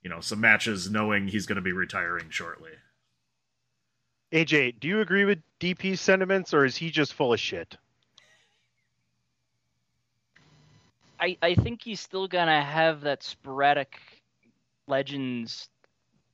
[0.02, 2.72] you know, some matches knowing he's going to be retiring shortly.
[4.32, 7.76] AJ, do you agree with DP's sentiments, or is he just full of shit?
[11.18, 13.98] I, I think he's still gonna have that sporadic
[14.86, 15.68] legends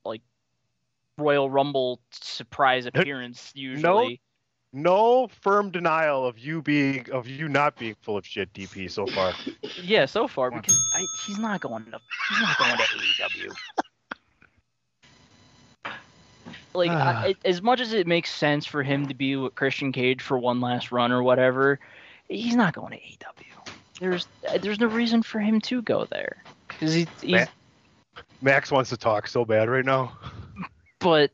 [0.05, 0.23] like
[1.19, 3.83] Royal Rumble surprise appearance usually.
[3.83, 4.17] no
[4.75, 9.33] firm denial of you being of you not being full of shit, DP, so far.
[9.81, 13.55] Yeah, so far because I, he's not going to he's not going to AEW.
[16.75, 17.41] Like I, ah.
[17.45, 20.61] as much as it makes sense for him to be with Christian Cage for one
[20.61, 21.79] last run or whatever,
[22.29, 23.75] he's not going to AEW.
[24.01, 24.27] There's
[24.61, 28.97] there's no reason for him to go there because he, he's Ma- Max wants to
[28.97, 30.17] talk so bad right now.
[30.99, 31.31] but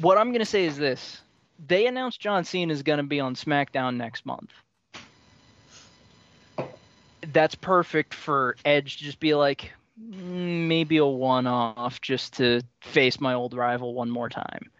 [0.00, 1.20] what I'm gonna say is this:
[1.66, 4.50] they announced John Cena is gonna be on SmackDown next month.
[7.32, 13.20] That's perfect for Edge to just be like, "Mm, maybe a one-off just to face
[13.20, 14.70] my old rival one more time.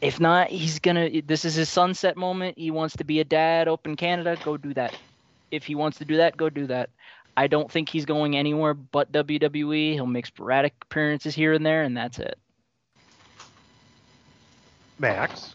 [0.00, 1.22] If not, he's gonna.
[1.22, 2.58] This is his sunset moment.
[2.58, 3.68] He wants to be a dad.
[3.68, 4.94] Open Canada, go do that.
[5.50, 6.90] If he wants to do that, go do that.
[7.36, 9.94] I don't think he's going anywhere but WWE.
[9.94, 12.38] He'll make sporadic appearances here and there, and that's it.
[14.98, 15.54] Max.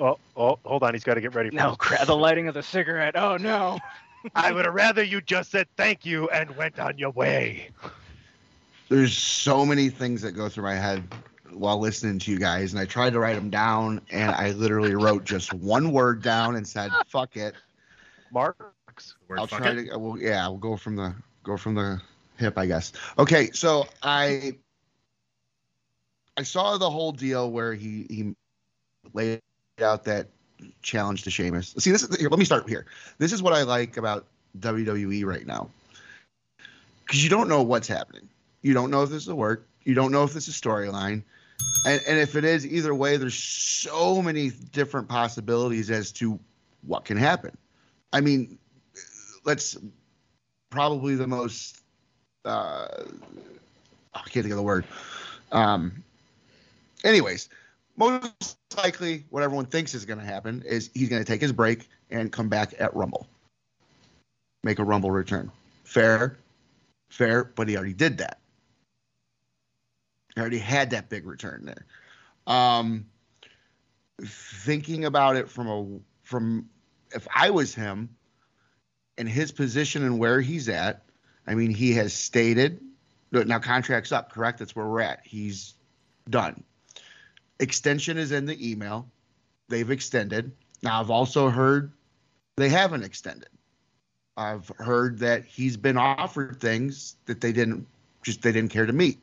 [0.00, 0.94] Oh, oh, hold on.
[0.94, 1.50] He's got to get ready.
[1.50, 1.76] For No, this.
[1.78, 2.06] crap.
[2.06, 3.16] The lighting of the cigarette.
[3.16, 3.78] Oh no.
[4.34, 7.70] I would have rather you just said thank you and went on your way.
[8.88, 11.02] There's so many things that go through my head
[11.52, 14.94] while listening to you guys, and I tried to write them down, and I literally
[14.94, 17.54] wrote just one word down and said, "Fuck it."
[18.30, 19.14] Marks.
[19.28, 19.84] Word I'll try it?
[19.86, 19.94] to.
[19.94, 22.00] Uh, well, yeah, we'll go from the go from the
[22.38, 22.92] hip, I guess.
[23.18, 24.56] Okay, so I
[26.38, 28.32] I saw the whole deal where he he
[29.12, 29.42] laid
[29.82, 30.28] out that
[30.82, 31.74] challenge to Sheamus.
[31.78, 32.86] See, this is here, let me start here.
[33.18, 34.24] This is what I like about
[34.60, 35.68] WWE right now,
[37.04, 38.28] because you don't know what's happening.
[38.62, 39.66] You don't know if this will work.
[39.82, 41.24] You don't know if this is a storyline.
[41.84, 46.38] And, and if it is either way, there's so many different possibilities as to
[46.86, 47.56] what can happen.
[48.12, 48.58] I mean,
[49.44, 49.76] let's
[50.70, 51.80] probably the most
[52.44, 52.86] uh,
[54.14, 54.84] I can't think of the word.
[55.50, 56.04] Um,
[57.04, 57.48] anyways,
[57.96, 61.52] most likely what everyone thinks is going to happen is he's going to take his
[61.52, 63.26] break and come back at Rumble,
[64.62, 65.50] make a Rumble return.
[65.84, 66.38] Fair,
[67.10, 68.38] fair, but he already did that.
[70.34, 71.86] He already had that big return there.
[72.46, 73.06] Um,
[74.22, 76.68] thinking about it from a from
[77.14, 78.10] if I was him
[79.16, 81.04] and his position and where he's at,
[81.46, 82.80] I mean, he has stated
[83.32, 84.58] now contract's up, correct?
[84.58, 85.20] That's where we're at.
[85.24, 85.74] He's
[86.30, 86.64] done.
[87.60, 89.08] Extension is in the email.
[89.68, 90.52] They've extended.
[90.82, 91.92] Now I've also heard
[92.56, 93.48] they haven't extended.
[94.36, 97.86] I've heard that he's been offered things that they didn't
[98.22, 99.18] just they didn't care to meet.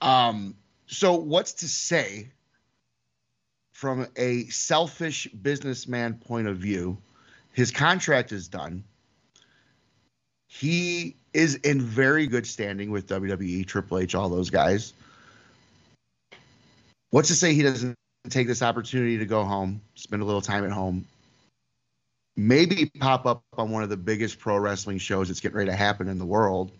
[0.00, 0.56] Um,
[0.86, 2.30] so what's to say
[3.72, 6.98] from a selfish businessman point of view?
[7.52, 8.84] His contract is done.
[10.48, 14.92] He is in very good standing with WWE, Triple H, all those guys.
[17.12, 17.94] What's to say he doesn't
[18.30, 21.04] take this opportunity to go home, spend a little time at home,
[22.36, 25.76] maybe pop up on one of the biggest pro wrestling shows that's getting ready to
[25.76, 26.72] happen in the world?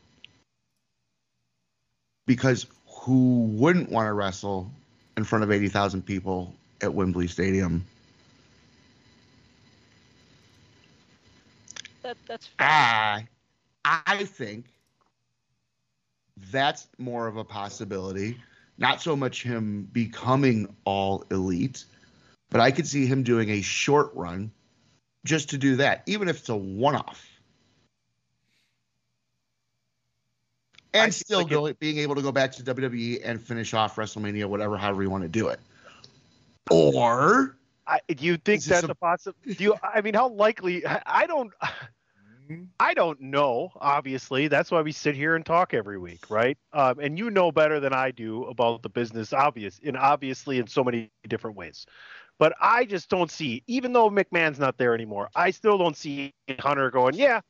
[2.26, 4.70] Because who wouldn't want to wrestle
[5.18, 7.84] in front of 80,000 people at Wembley Stadium?
[12.02, 13.26] That, that's I,
[13.84, 14.64] I think
[16.50, 18.38] that's more of a possibility.
[18.78, 21.84] Not so much him becoming all elite,
[22.50, 24.50] but I could see him doing a short run
[25.24, 27.28] just to do that, even if it's a one off.
[30.94, 34.76] And still go, being able to go back to WWE and finish off WrestleMania, whatever,
[34.76, 35.58] however you want to do it.
[36.70, 37.56] Or
[37.86, 39.38] I, do you think that's a- a possible?
[39.46, 39.74] Do you?
[39.82, 40.86] I mean, how likely?
[40.86, 41.52] I- I don't.
[42.80, 43.70] I don't know.
[43.76, 46.58] Obviously, that's why we sit here and talk every week, right?
[46.72, 50.66] Um, and you know better than I do about the business, obvious, and obviously in
[50.66, 51.86] so many different ways.
[52.38, 56.32] But I just don't see, even though McMahon's not there anymore, I still don't see
[56.58, 57.40] Hunter going, yeah,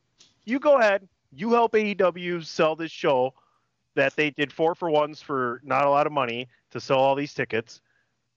[0.44, 3.32] you go ahead, you help AEW sell this show
[3.94, 7.14] that they did four for ones for not a lot of money to sell all
[7.14, 7.80] these tickets,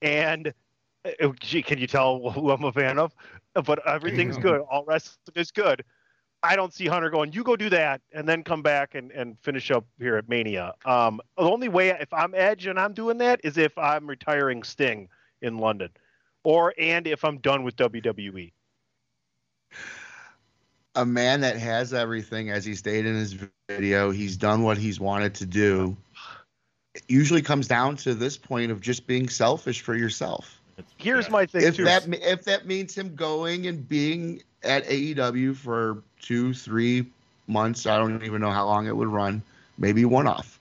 [0.00, 0.52] and
[1.04, 3.14] uh, gee, can you tell who I'm a fan of?
[3.54, 4.60] But everything's good.
[4.62, 5.84] All wrestling is good.
[6.42, 9.38] I don't see Hunter going, you go do that and then come back and, and
[9.40, 10.74] finish up here at Mania.
[10.84, 14.62] Um, the only way, if I'm Edge and I'm doing that, is if I'm retiring
[14.62, 15.08] Sting
[15.42, 15.90] in London
[16.44, 17.76] or and if I'm done with.
[17.76, 18.52] WWE.
[20.94, 23.36] a man that has everything, as he stated in his
[23.68, 25.96] video, he's done what he's wanted to do.
[26.94, 30.60] It usually comes down to this point of just being selfish for yourself.
[30.96, 31.84] Here's my thing, If too.
[31.84, 37.06] that if that means him going and being at AEW for two, three
[37.46, 39.42] months, I don't even know how long it would run.
[39.78, 40.58] Maybe one off.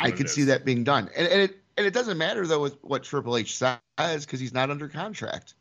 [0.00, 2.82] I could see that being done, and, and it and it doesn't matter though with
[2.82, 5.54] what Triple H says because he's not under contract.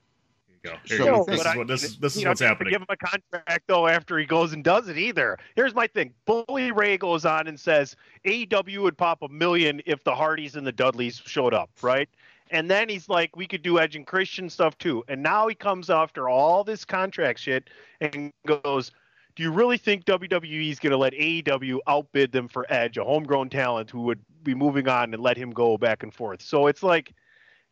[0.47, 0.78] Here you go.
[0.86, 1.24] Show Here you me go.
[1.24, 1.43] things.
[1.43, 1.82] This is what this.
[1.97, 2.72] This you is know, what's just happening.
[2.72, 5.38] Give him a contract though after he goes and does it either.
[5.55, 7.95] Here's my thing: Bully Ray goes on and says
[8.26, 12.09] AEW would pop a million if the Hardys and the Dudleys showed up, right?
[12.52, 15.04] And then he's like, we could do Edge and Christian stuff too.
[15.08, 17.70] And now he comes after all this contract shit
[18.02, 18.91] and goes,
[19.36, 23.04] do you really think WWE is going to let AEW outbid them for Edge, a
[23.04, 26.41] homegrown talent who would be moving on and let him go back and forth?
[26.41, 27.14] So it's like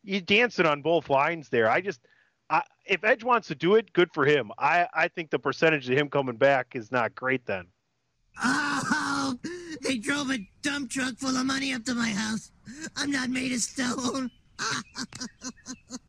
[0.03, 1.69] you're dancing on both lines there.
[1.69, 2.01] I just,
[2.49, 4.51] I, if Edge wants to do it, good for him.
[4.57, 7.67] I, I think the percentage of him coming back is not great then.
[8.43, 9.35] Oh,
[9.81, 12.51] they drove a dump truck full of money up to my house.
[12.97, 14.31] I'm not made of stone.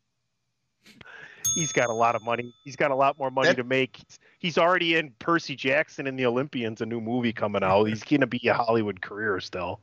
[1.55, 2.53] He's got a lot of money.
[2.65, 4.01] He's got a lot more money That- to make.
[4.39, 7.85] He's, already in Percy Jackson and the Olympians, a new movie coming out.
[7.85, 9.79] He's going to be a Hollywood career still.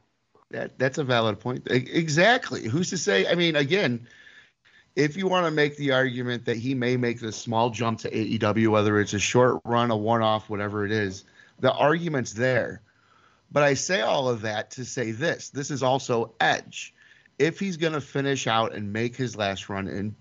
[0.52, 1.66] That that's a valid point.
[1.68, 2.68] Exactly.
[2.68, 3.26] Who's to say?
[3.26, 4.06] I mean, again,
[4.94, 8.10] if you want to make the argument that he may make this small jump to
[8.10, 11.24] AEW, whether it's a short run, a one-off, whatever it is,
[11.60, 12.82] the argument's there.
[13.50, 16.94] But I say all of that to say this: this is also Edge.
[17.42, 20.14] If he's going to finish out and make his last run, and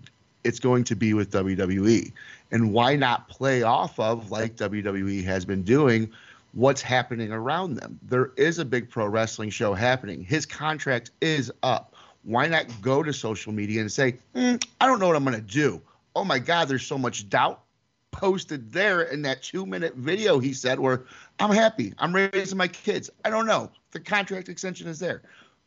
[0.44, 2.12] it's going to be with WWE,
[2.50, 6.10] and why not play off of like WWE has been doing?
[6.54, 7.98] what's happening around them.
[8.02, 10.22] There is a big pro wrestling show happening.
[10.22, 11.94] His contract is up.
[12.24, 15.36] Why not go to social media and say, "Mm, I don't know what I'm going
[15.36, 15.80] to do?
[16.14, 17.62] Oh my God, there's so much doubt
[18.10, 21.04] posted there in that two minute video he said, where
[21.40, 21.94] I'm happy.
[21.98, 23.10] I'm raising my kids.
[23.24, 23.70] I don't know.
[23.90, 25.22] The contract extension is there.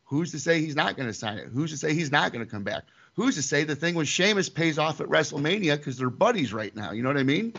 [0.06, 1.48] Who's to say he's not going to sign it?
[1.52, 2.84] Who's to say he's not going to come back?
[3.14, 6.74] Who's to say the thing with Sheamus pays off at WrestleMania because they're buddies right
[6.76, 6.92] now?
[6.92, 7.54] You know what I mean?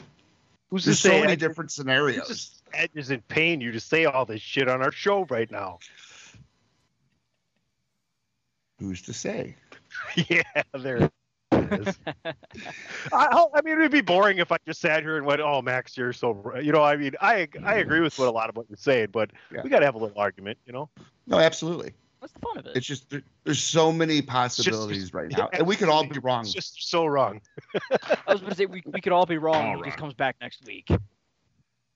[0.70, 2.62] Who's to There's so say many Edge- different scenarios.
[2.74, 3.60] Edge is in pain.
[3.62, 5.80] You to say all this shit on our show right now.
[8.80, 9.56] Who's to say?
[10.30, 10.44] yeah,
[10.78, 11.12] there it
[11.52, 11.98] is.
[13.12, 15.62] I, oh, I mean, it'd be boring if I just sat here and went, "Oh,
[15.62, 16.84] Max, you're so," you know.
[16.84, 19.62] I mean, I I agree with what a lot of what you're saying, but Yeah.
[19.64, 20.90] we got to have a little argument, you know.
[21.26, 21.94] No, absolutely.
[22.28, 22.78] What's the fun of it?
[22.78, 26.42] It's just there, there's so many possibilities right now, and we could all be wrong.
[26.42, 27.40] It's just so wrong.
[28.28, 29.66] I was going to say we, we could all be wrong.
[29.66, 30.90] All and he just comes back next week.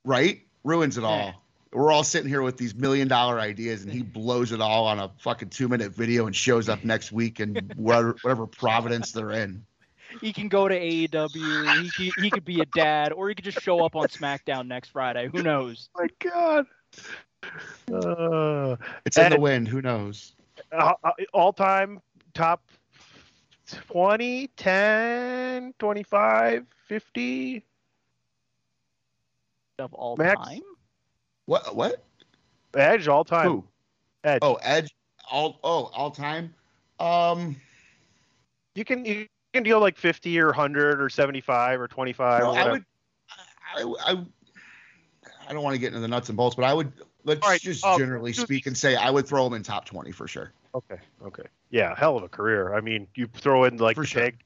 [0.06, 0.42] right?
[0.64, 1.44] Ruins it all.
[1.74, 5.00] We're all sitting here with these million dollar ideas, and he blows it all on
[5.00, 9.32] a fucking two minute video and shows up next week and whatever, whatever Providence they're
[9.32, 9.66] in.
[10.22, 11.84] He can go to AEW.
[11.84, 14.68] He could, he could be a dad, or he could just show up on SmackDown
[14.68, 15.30] next Friday.
[15.32, 15.90] Who knows?
[15.96, 16.66] Oh my God.
[17.92, 18.76] Uh,
[19.06, 19.68] It's in the wind.
[19.68, 20.34] Who knows?
[20.72, 22.00] uh, uh, all-time
[22.34, 22.64] top
[23.88, 27.66] 20, 10, 25, 50.
[29.80, 30.38] Of all Max?
[30.38, 30.62] time.
[31.46, 31.76] What?
[31.76, 32.04] What?
[32.76, 33.48] Edge all time.
[33.48, 33.66] Who?
[34.24, 34.40] Edge.
[34.42, 34.94] Oh, Edge.
[35.30, 35.60] All.
[35.64, 36.54] Oh, all time.
[37.00, 37.56] Um.
[38.76, 42.72] You can you can deal like 50 or 100 or 75 or 25 or I
[42.72, 42.86] would.
[43.76, 44.26] I, I.
[45.50, 46.94] I don't want to get into the nuts and bolts, but I would.
[47.24, 49.86] Let's All right, just um, generally speak and say I would throw him in top
[49.86, 50.52] twenty for sure.
[50.74, 50.98] Okay.
[51.26, 51.44] Okay.
[51.70, 52.74] Yeah, hell of a career.
[52.74, 54.22] I mean, you throw in like For the sure.
[54.24, 54.38] tag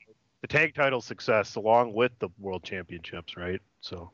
[0.42, 3.62] the tag title success along with the world championships, right?
[3.82, 4.12] So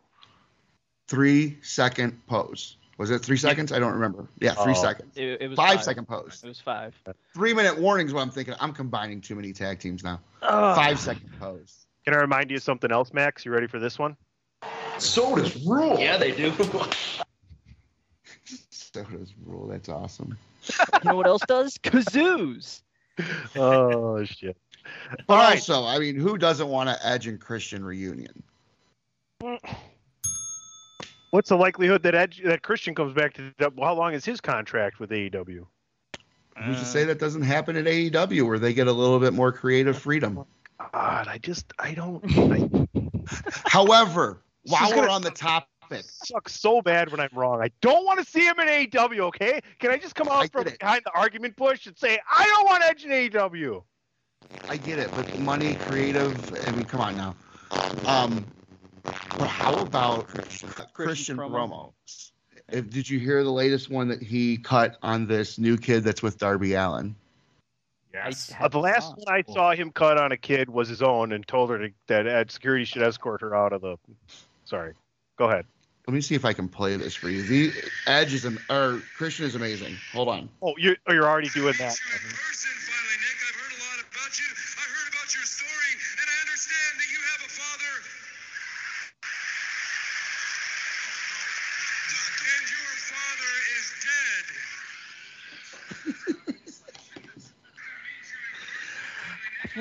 [1.08, 2.78] Three second pose.
[2.98, 3.72] Was it three seconds?
[3.72, 4.28] I don't remember.
[4.40, 4.82] Yeah, three Oh.
[4.82, 5.18] seconds.
[5.18, 6.42] It, it was Five five second pose.
[6.44, 6.94] It was five.
[7.34, 8.14] Three minute warnings.
[8.14, 8.54] What I'm thinking.
[8.60, 10.22] I'm combining too many tag teams now.
[10.44, 10.76] Ugh.
[10.76, 11.88] Five second pose.
[12.06, 13.44] can I remind you of something else, Max?
[13.44, 14.16] You ready for this one?
[15.00, 16.00] Sodas rule.
[16.00, 16.54] Yeah, they do.
[18.94, 19.68] So does rule.
[19.68, 20.38] That's awesome.
[21.04, 21.78] You know what else does?
[21.84, 22.82] Kazoos.
[23.56, 24.58] oh shit.
[25.28, 25.52] But All right.
[25.56, 28.44] also, I mean, who doesn't want an Edge and Christian reunion?
[31.30, 34.42] What's the likelihood that Edge, that Christian comes back to the, how long is his
[34.42, 35.66] contract with AEW?
[36.66, 39.52] Who's to say that doesn't happen at AEW where they get a little bit more
[39.54, 40.44] creative freedom?
[40.94, 42.88] God, I just I don't I
[43.66, 45.32] However, This while is we're gonna- on the
[45.92, 47.62] topic, suck so bad when I'm wrong.
[47.62, 49.62] I don't want to see him in AEW, okay?
[49.80, 52.84] Can I just come out from behind the argument bush and say I don't want
[52.84, 53.84] Edge in AEW?
[54.68, 56.68] I get it, but money, creative.
[56.68, 57.36] I mean, come on now.
[58.06, 58.46] Um,
[59.04, 60.28] but how about
[60.94, 61.52] Christian promo.
[61.52, 61.94] Promo?
[62.70, 66.22] If, did you hear the latest one that he cut on this new kid that's
[66.22, 67.16] with Darby Allin?
[68.14, 68.54] Yes.
[68.60, 71.48] Uh, the last one I saw him cut on a kid was his own and
[71.48, 73.98] told her to, that Ed security should escort her out of the.
[74.66, 74.94] Sorry,
[75.38, 75.66] go ahead.
[76.08, 77.42] Let me see if I can play this for you.
[77.44, 77.74] The
[78.08, 80.02] Edge is am- or Christian is amazing.
[80.12, 80.50] Hold on.
[80.62, 81.98] Oh, you oh, you're already doing that.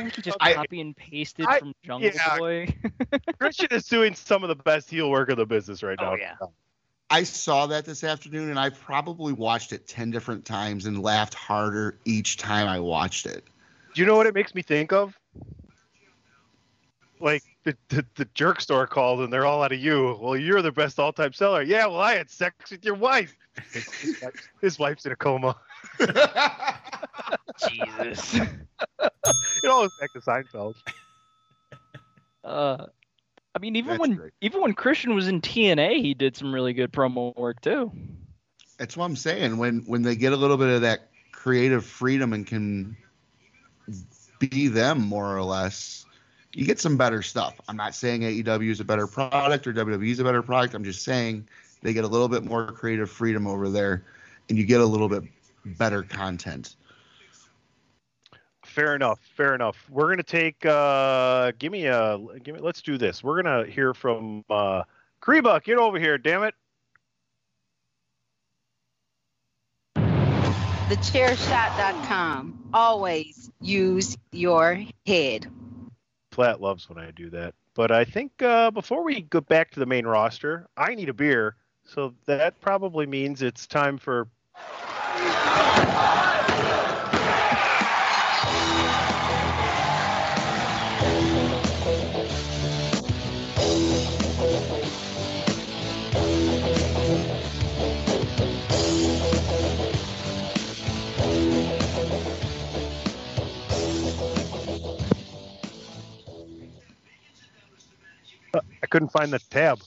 [0.01, 2.39] Feel like he just I- copy and pasted I- from Jungle yeah.
[2.39, 2.75] Boy.
[3.39, 6.13] Christian is doing some of the best heel work of the business right oh, now.
[6.13, 6.35] Oh, yeah.
[7.13, 11.35] I saw that this afternoon, and I probably watched it ten different times and laughed
[11.35, 13.45] harder each time I watched it.
[13.95, 15.19] Do you know what it makes me think of?
[17.19, 20.17] Like the, the, the jerk store called and they're all out of you.
[20.21, 21.63] Well, you're the best all time seller.
[21.63, 23.37] Yeah, well, I had sex with your wife.
[23.73, 25.57] His, wife- his wife's in a coma.
[27.69, 28.35] Jesus.
[29.63, 30.75] It always back to Seinfeld.
[32.45, 32.87] Uh,
[33.55, 34.33] I mean, even That's when great.
[34.41, 37.93] even when Christian was in TNA, he did some really good promo work too.
[38.79, 39.59] That's what I'm saying.
[39.59, 42.97] When when they get a little bit of that creative freedom and can
[44.39, 46.07] be them more or less,
[46.55, 47.61] you get some better stuff.
[47.69, 50.75] I'm not saying AEW is a better product or WWE is a better product.
[50.75, 51.47] I'm just saying
[51.83, 54.05] they get a little bit more creative freedom over there,
[54.49, 55.25] and you get a little bit
[55.65, 56.77] better content.
[58.65, 59.19] Fair enough.
[59.37, 59.85] Fair enough.
[59.91, 60.65] We're gonna take.
[60.65, 62.19] uh Give me a.
[62.43, 62.61] Give me.
[62.61, 63.25] Let's do this.
[63.25, 64.85] We're gonna hear from uh
[65.21, 65.63] Kreba.
[65.63, 66.55] Get over here, damn it.
[70.91, 72.71] TheChairShot.com.
[72.75, 75.47] Always use your head.
[76.31, 77.55] Platt loves when I do that.
[77.75, 81.15] But I think uh, before we go back to the main roster, I need a
[81.15, 81.55] beer.
[81.85, 84.29] So that probably means it's time for.
[108.83, 109.81] I couldn't find the tab.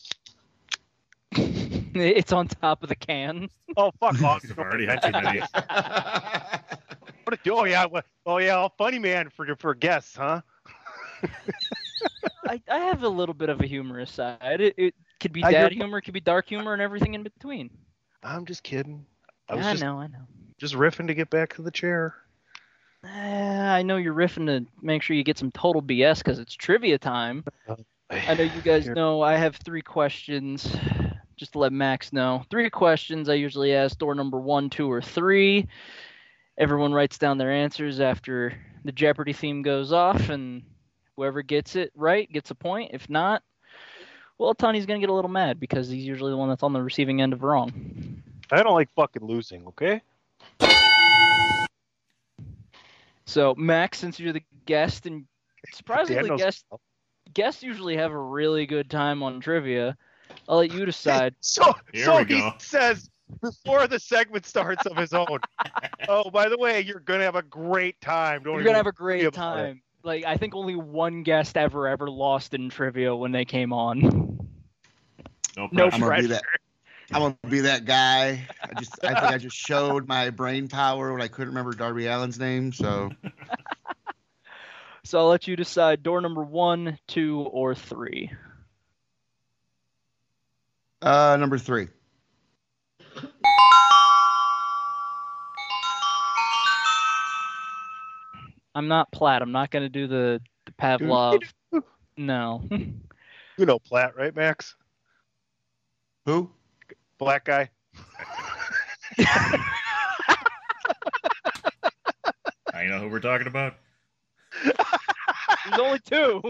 [2.18, 3.50] it's on top of the can.
[3.78, 4.44] Oh fuck off!
[4.50, 5.42] I've already had too many.
[7.26, 10.42] What a, oh yeah, what, oh yeah, all funny man for for guests, huh?
[12.46, 14.60] I, I have a little bit of a humorous side.
[14.60, 17.24] It, it could be I dad humor, it could be dark humor, and everything in
[17.24, 17.70] between.
[18.24, 19.06] I'm just kidding.
[19.48, 20.28] I was I just, know, I know.
[20.58, 22.14] just riffing to get back to the chair.
[23.06, 26.54] Uh, I know you're riffing to make sure you get some total BS because it's
[26.54, 27.44] trivia time.
[28.10, 30.76] I know you guys know I have three questions.
[31.36, 33.30] Just to let Max know, three questions.
[33.30, 35.68] I usually ask door number one, two, or three.
[36.58, 40.64] Everyone writes down their answers after the Jeopardy theme goes off, and
[41.16, 42.92] whoever gets it right gets a point.
[42.94, 43.44] If not,
[44.38, 46.82] well, Tony's gonna get a little mad because he's usually the one that's on the
[46.82, 48.22] receiving end of wrong.
[48.52, 49.66] I don't like fucking losing.
[49.68, 50.02] Okay.
[53.26, 55.26] So Max, since you're the guest, and
[55.74, 56.66] surprisingly, guests
[57.34, 59.98] guests usually have a really good time on trivia.
[60.48, 61.36] I'll let you decide.
[61.42, 62.54] So Here so we he go.
[62.60, 63.10] says
[63.42, 65.40] before the segment starts of his own.
[66.08, 68.44] oh, by the way, you're gonna have a great time.
[68.44, 69.68] Don't You're gonna have a great about it.
[69.68, 69.82] time.
[70.04, 74.40] Like I think only one guest ever ever lost in trivia when they came on.
[75.56, 76.28] No No I'm gonna be pressure.
[76.28, 76.44] that.
[77.14, 78.50] I'm gonna be that guy.
[78.70, 82.08] I just I think I just showed my brain power when I couldn't remember Darby
[82.08, 82.72] Allin's name.
[82.74, 83.12] So
[85.04, 88.32] So I'll let you decide door number one, two, or three.
[91.04, 91.88] Uh, number three.
[98.76, 99.42] I'm not Platt.
[99.42, 101.42] I'm not gonna do the, the Pavlov.
[102.18, 102.64] No.
[103.56, 104.76] You know Platt, right, Max?
[106.26, 106.50] Who?
[107.20, 107.70] Black guy.
[112.74, 113.76] I know who we're talking about.
[114.64, 116.42] There's only two.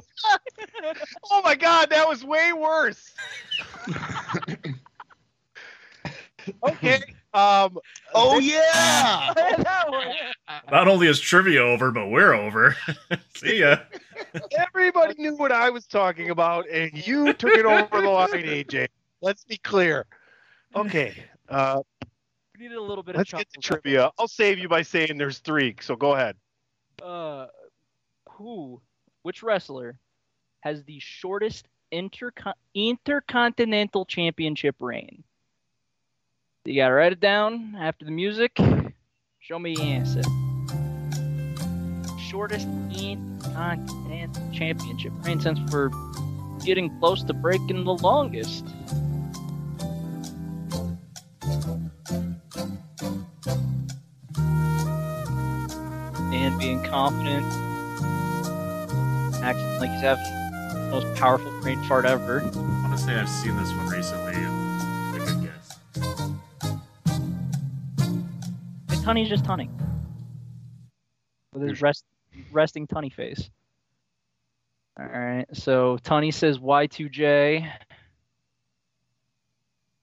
[1.29, 3.13] oh my god, that was way worse.
[6.63, 7.01] Okay.
[7.33, 7.79] Um.
[8.13, 9.33] Oh yeah.
[10.71, 12.75] Not only is trivia over, but we're over.
[13.35, 13.77] See ya.
[14.51, 18.87] Everybody knew what I was talking about, and you took it over the line, AJ.
[19.21, 20.05] Let's be clear.
[20.75, 21.15] Okay.
[21.49, 21.81] Uh,
[22.57, 24.11] We needed a little bit let's of get to trivia.
[24.19, 25.75] I'll save you by saying there's three.
[25.81, 26.35] So go ahead.
[27.01, 27.47] Uh,
[28.29, 28.81] who?
[29.23, 29.97] Which wrestler
[30.59, 35.23] has the shortest intercon- intercontinental championship reign?
[36.65, 38.57] You gotta write it down after the music.
[39.39, 40.21] Show me the answer.
[42.29, 42.67] Shortest
[42.97, 45.91] intercontinental championship reign since we're
[46.63, 48.65] getting close to breaking the longest.
[56.31, 57.45] And being confident,
[59.43, 60.42] acting like he's having
[60.93, 62.41] most powerful brain fart ever.
[62.85, 65.79] Honestly, I've seen this one recently, and it's a good guess.
[68.89, 69.71] And Tunney's just tunning.
[71.51, 72.05] With his rest,
[72.51, 73.49] resting tunny face.
[74.99, 75.45] All right.
[75.53, 77.67] So Tony says Y2J.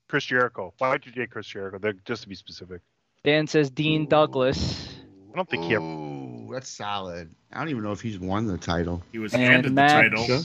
[0.09, 0.75] Chris Jericho.
[0.79, 1.79] Why would you Chris Jericho?
[1.79, 2.81] They're- Just to be specific.
[3.23, 4.89] Dan says Dean Douglas.
[5.33, 5.85] I don't think he ever.
[5.85, 7.33] Ooh, that's solid.
[7.53, 9.05] I don't even know if he's won the title.
[9.13, 10.11] He was And handed Max.
[10.11, 10.45] the title.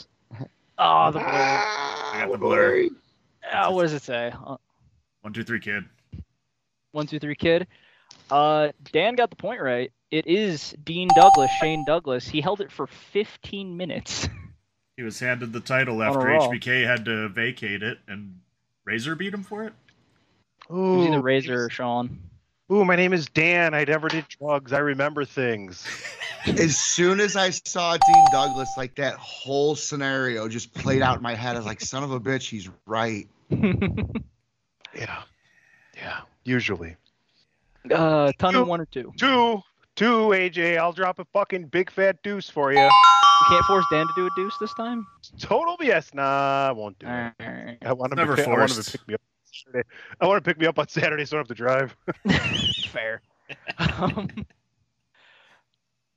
[0.77, 1.25] Oh, the blur.
[1.29, 2.89] I got the blur.
[3.51, 4.33] Ah, what does it say?
[4.45, 4.57] Uh,
[5.21, 5.85] One, two, three, kid.
[6.91, 7.67] One, two, three, kid.
[8.29, 9.91] Uh, Dan got the point right.
[10.11, 12.27] It is Dean Douglas, Shane Douglas.
[12.27, 14.27] He held it for 15 minutes.
[14.97, 16.19] He was handed the title after.
[16.21, 18.39] HBK had to vacate it, and
[18.85, 19.73] Razor beat him for it.
[20.69, 22.17] It was either Ooh, Razor or Shawn.
[22.71, 23.73] Ooh, my name is Dan.
[23.73, 24.73] I never did drugs.
[24.73, 25.85] I remember things.
[26.45, 31.23] As soon as I saw Dean Douglas, like that whole scenario just played out in
[31.23, 31.55] my head.
[31.55, 33.27] I was like, son of a bitch, he's right.
[34.97, 35.23] Yeah.
[35.97, 36.19] Yeah.
[36.45, 36.95] Usually.
[37.91, 38.61] Uh, ton Two.
[38.61, 39.11] of one or two.
[39.17, 39.61] Two.
[39.95, 40.77] Two, AJ.
[40.77, 42.79] I'll drop a fucking big fat deuce for you.
[42.79, 42.89] You
[43.49, 45.05] can't force Dan to do a deuce this time.
[45.39, 46.13] Total BS.
[46.13, 47.33] Nah, I won't do it.
[47.41, 47.77] Alright.
[47.85, 48.91] I want him Never to pick, I want him forced.
[48.91, 49.21] to pick me up
[49.63, 49.87] Saturday.
[50.19, 51.95] I want to pick me up on Saturday so I don't have to drive.
[52.89, 53.21] Fair.
[53.77, 54.29] um,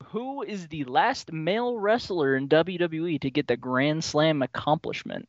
[0.07, 5.29] who is the last male wrestler in WWE to get the Grand Slam accomplishment?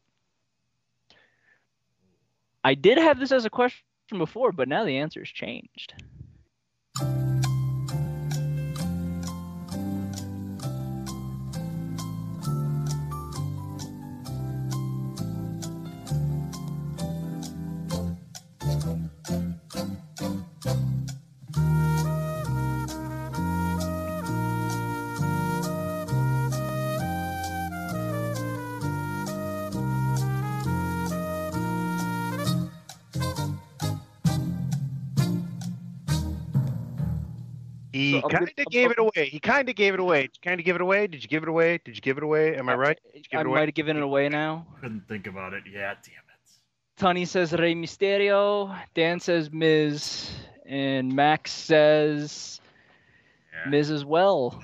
[2.63, 3.83] I did have this as a question
[4.17, 5.93] before, but now the answer's changed.
[38.21, 39.25] He kind of gave it away.
[39.29, 40.21] He kind of gave it away.
[40.23, 41.07] Did you kind of give it away?
[41.07, 41.79] Did you give it away?
[41.83, 42.55] Did you give it away?
[42.57, 42.99] Am I right?
[43.13, 43.59] Did you give I it away?
[43.59, 44.65] might have given it away now.
[44.81, 45.63] Couldn't think about it.
[45.71, 46.49] Yeah, damn it.
[46.97, 48.75] Tony says Rey Mysterio.
[48.93, 50.31] Dan says Miz.
[50.65, 52.61] And Max says
[53.53, 53.69] Yeah.
[53.69, 54.61] Miz as well.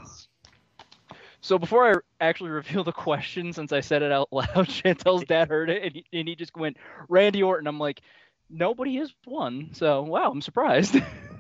[1.41, 1.93] So before I
[2.25, 5.93] actually reveal the question, since I said it out loud, Chantel's dad heard it and
[5.93, 6.77] he, and he just went
[7.07, 7.67] Randy Orton.
[7.67, 8.01] I'm like,
[8.49, 10.95] nobody has won, so wow, I'm surprised.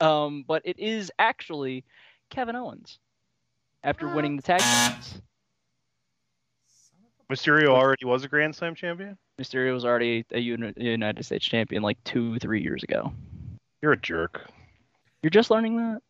[0.00, 1.84] um, but it is actually
[2.30, 2.98] Kevin Owens
[3.82, 5.20] after winning the tag titles.
[7.30, 9.18] Mysterio already was a Grand Slam champion.
[9.38, 13.12] Mysterio was already a uni- United States champion like two, three years ago.
[13.82, 14.48] You're a jerk.
[15.22, 16.02] You're just learning that.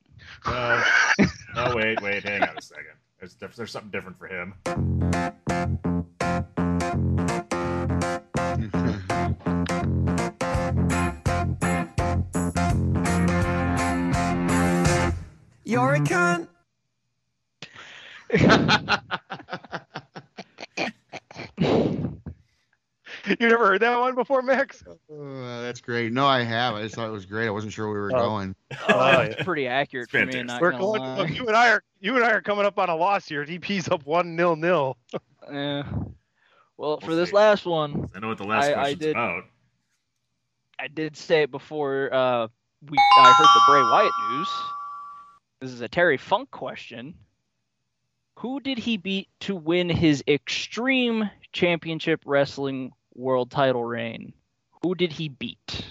[0.45, 0.85] Uh,
[1.57, 2.95] oh wait, wait, hang on a second.
[3.19, 4.55] There's there's something different for him.
[15.69, 16.49] You're a cunt.
[23.27, 24.83] You never heard that one before, Max?
[24.87, 26.13] Uh, that's great.
[26.13, 26.75] No, I have.
[26.77, 27.47] I just thought it was great.
[27.47, 28.19] I wasn't sure we were Oh.
[28.19, 28.57] going.
[28.89, 30.43] Oh, It's pretty accurate for me.
[30.43, 31.17] Not We're gonna going, lie.
[31.19, 33.45] look, you and I are you and I are coming up on a loss here.
[33.45, 34.97] DP's up one nil nil.
[35.53, 35.83] Yeah.
[36.79, 39.11] Well, for this last one, I know what the last I, I question's did.
[39.11, 39.45] about.
[40.79, 42.47] I did say it before uh,
[42.89, 44.49] we I heard the Bray Wyatt news.
[45.61, 47.15] This is a Terry Funk question.
[48.37, 54.35] Who did he beat to win his Extreme Championship Wrestling World Title reign?
[54.83, 55.85] Who did he beat?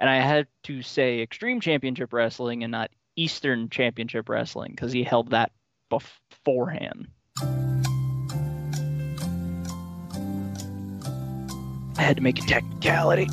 [0.00, 5.04] And I had to say Extreme Championship Wrestling and not Eastern Championship Wrestling because he
[5.04, 5.52] held that
[5.88, 7.06] beforehand.
[11.96, 13.28] I had to make a technicality.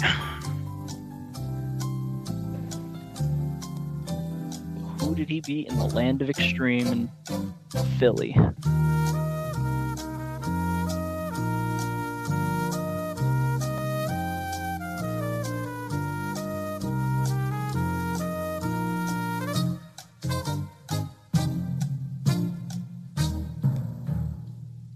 [5.08, 7.54] Who did he beat in the land of extreme in
[7.98, 8.36] Philly?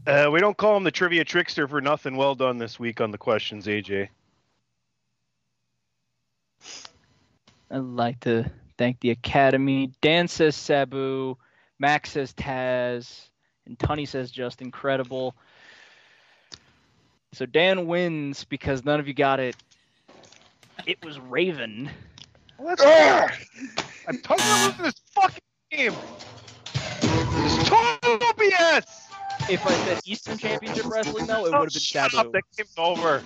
[0.05, 2.17] Uh, we don't call him the trivia trickster for nothing.
[2.17, 4.09] Well done this week on the questions, AJ.
[7.69, 8.51] I'd like to
[8.81, 9.91] thank the Academy.
[10.01, 11.37] Dan says Sabu,
[11.77, 13.29] Max says Taz,
[13.67, 15.35] and Tunney says just incredible.
[17.33, 19.55] So Dan wins because none of you got it.
[20.87, 21.91] It was Raven.
[22.57, 23.37] Well, that's
[24.07, 25.93] I'm talking about this fucking game.
[27.01, 28.83] This is total BS.
[29.47, 32.29] If I said Eastern Championship Wrestling, though, it would have been Shut Sabu.
[32.29, 33.21] up, that game's over.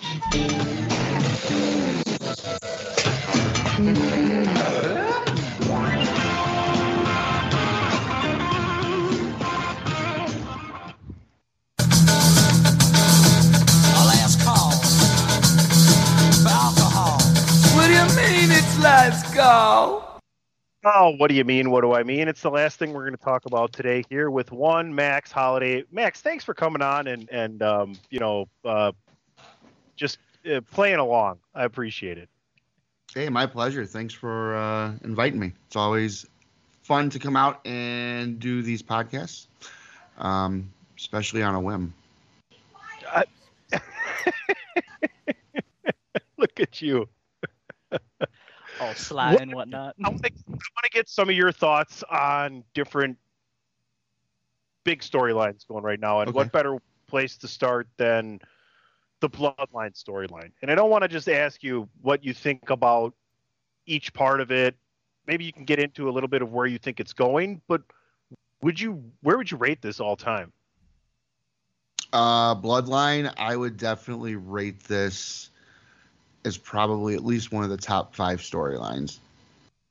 [18.85, 20.03] Let's go.
[20.85, 21.71] Oh, what do you mean?
[21.71, 22.27] What do I mean?
[22.27, 25.83] It's the last thing we're going to talk about today here with one Max Holiday.
[25.91, 28.91] Max, thanks for coming on and and um, you know uh,
[29.95, 31.39] just uh, playing along.
[31.55, 32.29] I appreciate it.
[33.11, 33.87] Hey, my pleasure.
[33.87, 35.53] Thanks for uh, inviting me.
[35.65, 36.27] It's always
[36.83, 39.47] fun to come out and do these podcasts,
[40.19, 41.91] um, especially on a whim.
[46.37, 47.09] Look at you.
[48.79, 49.95] All sly and whatnot.
[50.03, 53.17] I want to get some of your thoughts on different
[54.83, 58.39] big storylines going right now, and what better place to start than
[59.19, 60.51] the Bloodline storyline?
[60.61, 63.13] And I don't want to just ask you what you think about
[63.85, 64.75] each part of it.
[65.27, 67.81] Maybe you can get into a little bit of where you think it's going, but
[68.61, 70.51] would you where would you rate this all time?
[72.13, 75.49] Uh, Bloodline, I would definitely rate this
[76.45, 79.17] as probably at least one of the top five storylines,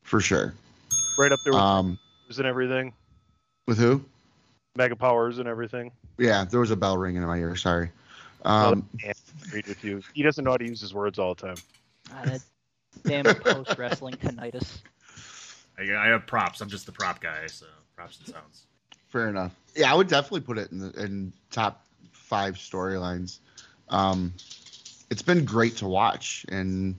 [0.03, 0.55] for sure.
[1.19, 2.93] Right up there with Um, powers and everything,
[3.67, 4.05] with who?
[4.77, 5.93] mega powers and everything.
[6.19, 7.57] Yeah, there was a bell ringing in my ear.
[7.57, 7.91] Sorry.
[8.45, 9.13] Um, I
[9.47, 10.03] agreed with you.
[10.15, 11.57] He doesn't know how to use his words all the time.
[12.13, 12.41] Ah, that
[13.05, 14.79] damn post wrestling tinnitus.
[15.79, 16.61] I, I have props.
[16.61, 18.65] I'm just the prop guy, so props and sounds.
[19.09, 19.53] Fair enough.
[19.75, 23.39] Yeah, I would definitely put it in the in top five storylines.
[23.89, 24.33] Um,
[25.11, 26.95] it's been great to watch, and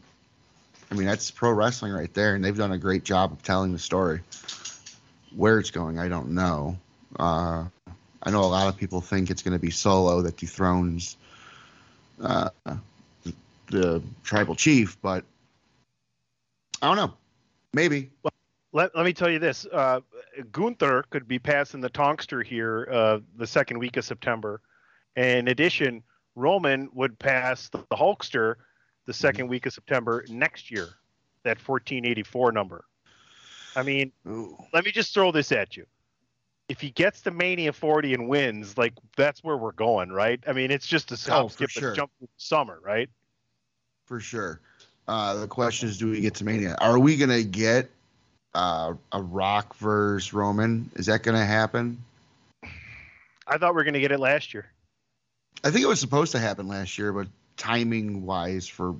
[0.92, 3.72] I mean that's pro wrestling right there, and they've done a great job of telling
[3.72, 4.22] the story.
[5.36, 6.78] Where it's going, I don't know.
[7.20, 7.66] Uh,
[8.24, 11.18] I know a lot of people think it's going to be Solo that dethrones
[12.22, 12.50] uh,
[13.68, 15.26] the tribal chief, but
[16.82, 17.14] I don't know.
[17.74, 18.10] Maybe.
[18.24, 18.32] Well,
[18.72, 20.00] Let, let me tell you this: uh,
[20.52, 24.62] Gunther could be passing the Tonkster here uh, the second week of September.
[25.16, 26.04] In addition,
[26.36, 28.56] Roman would pass the Hulkster
[29.06, 30.90] the 2nd week of September next year.
[31.44, 32.86] That 1484 number.
[33.76, 34.12] I mean,
[34.74, 35.86] let me just throw this at you.
[36.68, 40.40] If he gets to Mania 40 and wins, like that's where we're going, right?
[40.48, 41.90] I mean, it's just a Oh, skip, sure.
[41.90, 43.10] and jump summer, right?
[44.06, 44.60] For sure.
[45.08, 46.76] Uh, the question is, do we get to Mania?
[46.82, 47.92] Are we gonna get
[48.56, 50.90] uh, a Rock versus Roman?
[50.96, 52.04] Is that gonna happen?
[53.48, 54.66] I thought we were going to get it last year.
[55.64, 57.28] I think it was supposed to happen last year, but
[57.58, 58.96] timing wise for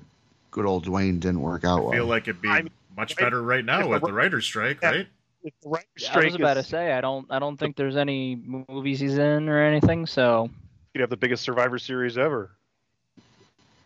[0.50, 1.86] good old Dwayne didn't work out well.
[1.86, 1.92] I well.
[1.98, 5.06] feel like it'd be much better right now with the writer's strike, right?
[5.44, 7.76] If the writer's Yeah, I was about is- to say I don't I don't think
[7.76, 10.06] there's any movies he's in or anything.
[10.06, 10.50] So
[10.94, 12.50] You'd have the biggest Survivor Series ever.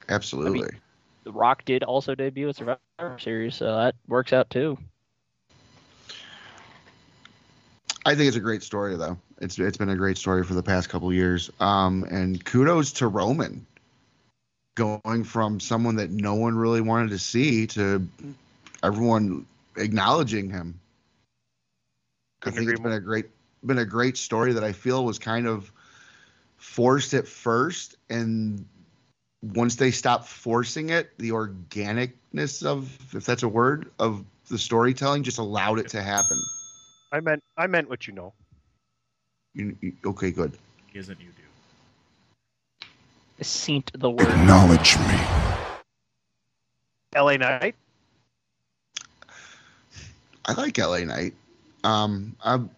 [0.09, 0.71] Absolutely.
[1.25, 4.79] The Rock did also debut at Survivor Series, so that works out too.
[8.07, 9.19] I think it's a great story though.
[9.41, 11.51] It's it's been a great story for the past couple years.
[11.61, 13.67] Um, and kudos to Roman
[14.75, 18.07] going from someone that no one really wanted to see to
[18.83, 20.79] everyone acknowledging him.
[22.43, 23.27] I Couldn't think agree it's been a great
[23.65, 25.71] been a great story that I feel was kind of
[26.57, 28.65] forced at first and
[29.43, 35.23] once they stopped forcing it, the organicness of if that's a word of the storytelling
[35.23, 36.39] just allowed it to happen.
[37.13, 38.35] I meant I meant what you know.
[39.55, 40.53] You, you- okay, good.
[40.95, 42.87] Isn't you do?
[43.43, 44.29] Saint the word.
[44.29, 45.21] Acknowledge me.
[47.17, 47.75] LA Knight.
[50.45, 51.35] I like LA Knight.
[51.85, 52.71] Um, I'm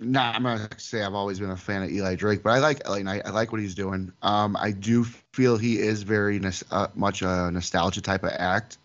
[0.00, 0.36] not.
[0.36, 2.86] I'm not gonna say I've always been a fan of Eli Drake, but I like
[2.88, 3.22] LA Knight.
[3.24, 4.12] I like what he's doing.
[4.22, 6.40] Um, I do feel he is very
[6.70, 8.78] uh, much a nostalgia type of act.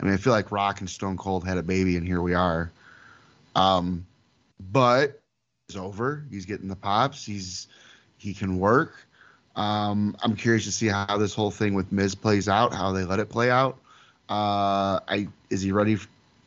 [0.00, 2.34] I mean, I feel like Rock and Stone Cold had a baby, and here we
[2.34, 2.72] are.
[3.54, 4.04] Um,
[4.72, 5.21] but it's
[5.76, 6.24] over.
[6.30, 7.24] He's getting the pops.
[7.24, 7.68] He's
[8.18, 8.94] he can work.
[9.56, 12.72] Um, I'm curious to see how this whole thing with Miz plays out.
[12.72, 13.78] How they let it play out.
[14.28, 15.98] Uh, I is he ready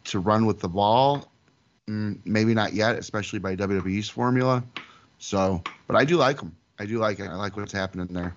[0.05, 1.29] to run with the ball?
[1.87, 4.63] Mm, maybe not yet, especially by WWE's formula.
[5.19, 6.55] So, but I do like him.
[6.79, 7.27] I do like it.
[7.27, 8.35] I like what's happening there.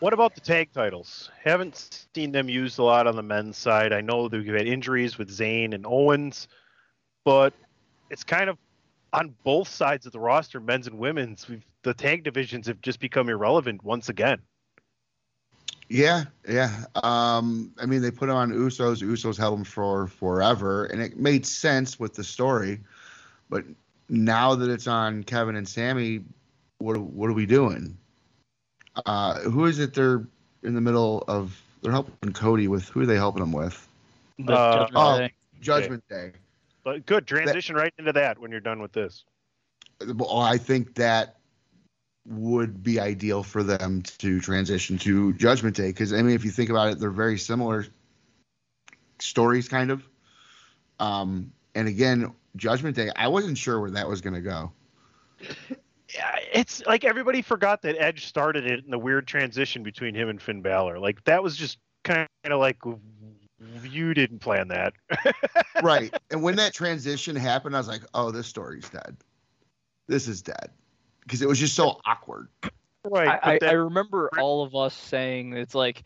[0.00, 1.30] What about the tag titles?
[1.42, 3.92] Haven't seen them used a lot on the men's side.
[3.92, 6.48] I know that we've had injuries with Zayn and Owens,
[7.24, 7.54] but
[8.10, 8.58] it's kind of
[9.14, 11.48] on both sides of the roster, men's and women's.
[11.48, 14.40] We've, the tag divisions have just become irrelevant once again.
[15.88, 16.84] Yeah, yeah.
[16.96, 19.02] Um, I mean, they put him on Usos.
[19.02, 22.80] Usos held him for forever, and it made sense with the story.
[23.48, 23.64] But
[24.08, 26.24] now that it's on Kevin and Sammy,
[26.78, 27.96] what what are we doing?
[29.06, 29.94] Uh, who is it?
[29.94, 30.26] They're
[30.62, 31.60] in the middle of.
[31.82, 32.88] They're helping Cody with.
[32.88, 33.86] Who are they helping him with?
[34.40, 35.32] Uh, Judgment oh, Day.
[35.60, 36.32] Judgment Day.
[36.84, 39.24] But good transition right into that when you're done with this.
[40.06, 41.36] Well, I think that
[42.26, 46.50] would be ideal for them to transition to Judgment Day because I mean, if you
[46.50, 47.86] think about it, they're very similar
[49.18, 50.02] stories, kind of.
[51.00, 54.72] Um, and again, Judgment Day, I wasn't sure where that was going to go.
[56.14, 60.28] Yeah, it's like everybody forgot that Edge started it in the weird transition between him
[60.28, 60.98] and Finn Balor.
[60.98, 62.78] Like that was just kind of like
[63.86, 64.94] you didn't plan that.
[65.82, 66.14] right.
[66.30, 69.16] And when that transition happened, I was like, oh, this story's dead.
[70.06, 70.70] This is dead.
[71.22, 72.48] Because it was just so awkward.
[73.04, 73.28] Right.
[73.28, 76.04] I, I, then- I remember all of us saying it's like,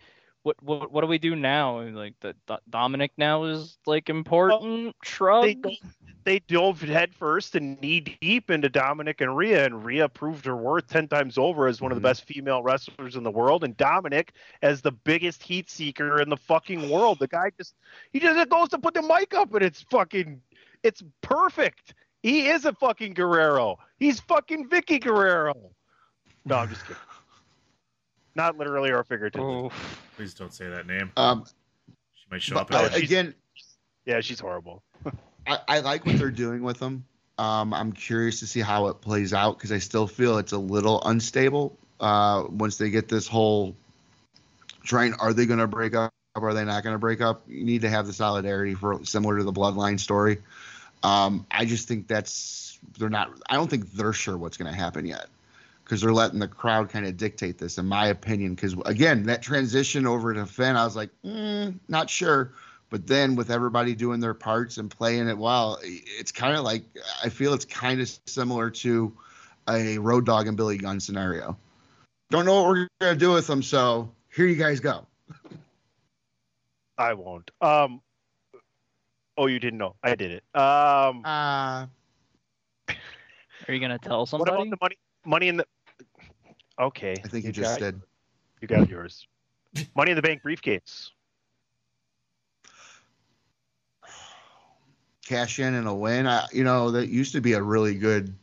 [0.49, 1.81] what what what do we do now?
[1.81, 4.97] Like the Do- Dominic now is like important.
[5.03, 5.45] Shrug.
[5.45, 10.09] they dove, they dove head first and knee deep into Dominic and Rhea, and Rhea
[10.09, 12.09] proved her worth ten times over as one of the mm-hmm.
[12.09, 14.33] best female wrestlers in the world, and Dominic
[14.63, 17.19] as the biggest heat seeker in the fucking world.
[17.19, 17.75] The guy just
[18.13, 20.41] he just goes to put the mic up, and it's fucking
[20.83, 21.95] it's perfect.
[22.23, 23.79] He is a fucking Guerrero.
[23.99, 25.73] He's fucking Vickie Guerrero.
[26.47, 26.97] No, I'm just kidding.
[28.39, 29.69] Not literally or figuratively.
[30.17, 31.11] Please don't say that name.
[31.17, 31.45] Um,
[32.15, 32.93] She might show but, up.
[32.93, 33.35] uh, again,
[34.07, 34.81] Yeah, she's horrible.
[35.47, 37.05] I, I like what they're doing with them.
[37.37, 40.59] Um, I'm curious to see how it plays out because I still feel it's a
[40.59, 41.77] little unstable.
[41.99, 43.75] Uh, once they get this whole
[44.85, 46.13] trying, are they going to break up?
[46.37, 47.43] Are they not going to break up?
[47.49, 50.39] You need to have the solidarity for similar to the Bloodline story.
[51.03, 53.31] Um, I just think that's they're not.
[53.49, 55.27] I don't think they're sure what's going to happen yet
[55.89, 58.55] because they're letting the crowd kind of dictate this, in my opinion.
[58.55, 62.53] Because again, that transition over to Finn, I was like, mm, not sure.
[62.91, 66.85] But then with everybody doing their parts and playing it well, it's kind of like
[67.25, 69.17] I feel it's kind of similar to
[69.67, 71.57] a Road Dog and Billy Gunn scenario.
[72.31, 75.07] Don't know what we're gonna do with them, so here you guys go.
[76.99, 77.51] I won't.
[77.63, 78.03] Um.
[79.39, 79.95] Oh, you didn't know?
[80.03, 80.45] I did it.
[80.55, 81.25] Um.
[81.25, 81.87] Uh,
[83.69, 84.51] Are you gonna tell somebody?
[84.51, 84.97] what about the money?
[85.25, 85.67] Money in the.
[86.79, 87.15] Okay.
[87.25, 88.01] I think you, you just got- did.
[88.61, 89.27] You got yours.
[89.95, 91.13] Money in the bank briefcase.
[95.29, 96.27] cash in and a win.
[96.27, 98.35] I, you know, that used to be a really good.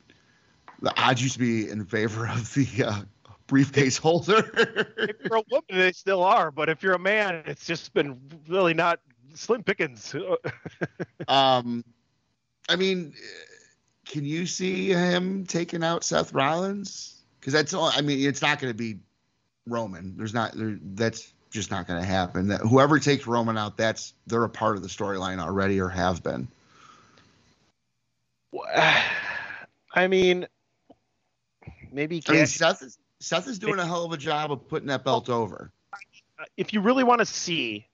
[0.81, 3.01] The odds used to be in favor of the uh,
[3.47, 4.49] briefcase holder.
[4.97, 6.51] if you're a woman, they still are.
[6.51, 8.99] But if you're a man, it's just been really not
[9.33, 10.15] slim pickings.
[11.27, 11.83] um,
[12.69, 13.13] I mean,
[14.05, 17.14] can you see him taking out Seth Rollins?
[17.45, 17.91] Because that's all.
[17.93, 18.97] I mean, it's not going to be
[19.67, 20.17] Roman.
[20.17, 20.53] There's not.
[20.53, 22.47] There, that's just not going to happen.
[22.47, 26.23] That whoever takes Roman out, that's they're a part of the storyline already or have
[26.23, 26.47] been.
[29.93, 30.47] I mean,
[31.91, 32.47] maybe I mean.
[32.47, 35.71] Seth is Seth is doing a hell of a job of putting that belt over.
[35.93, 37.85] Uh, if you really want to see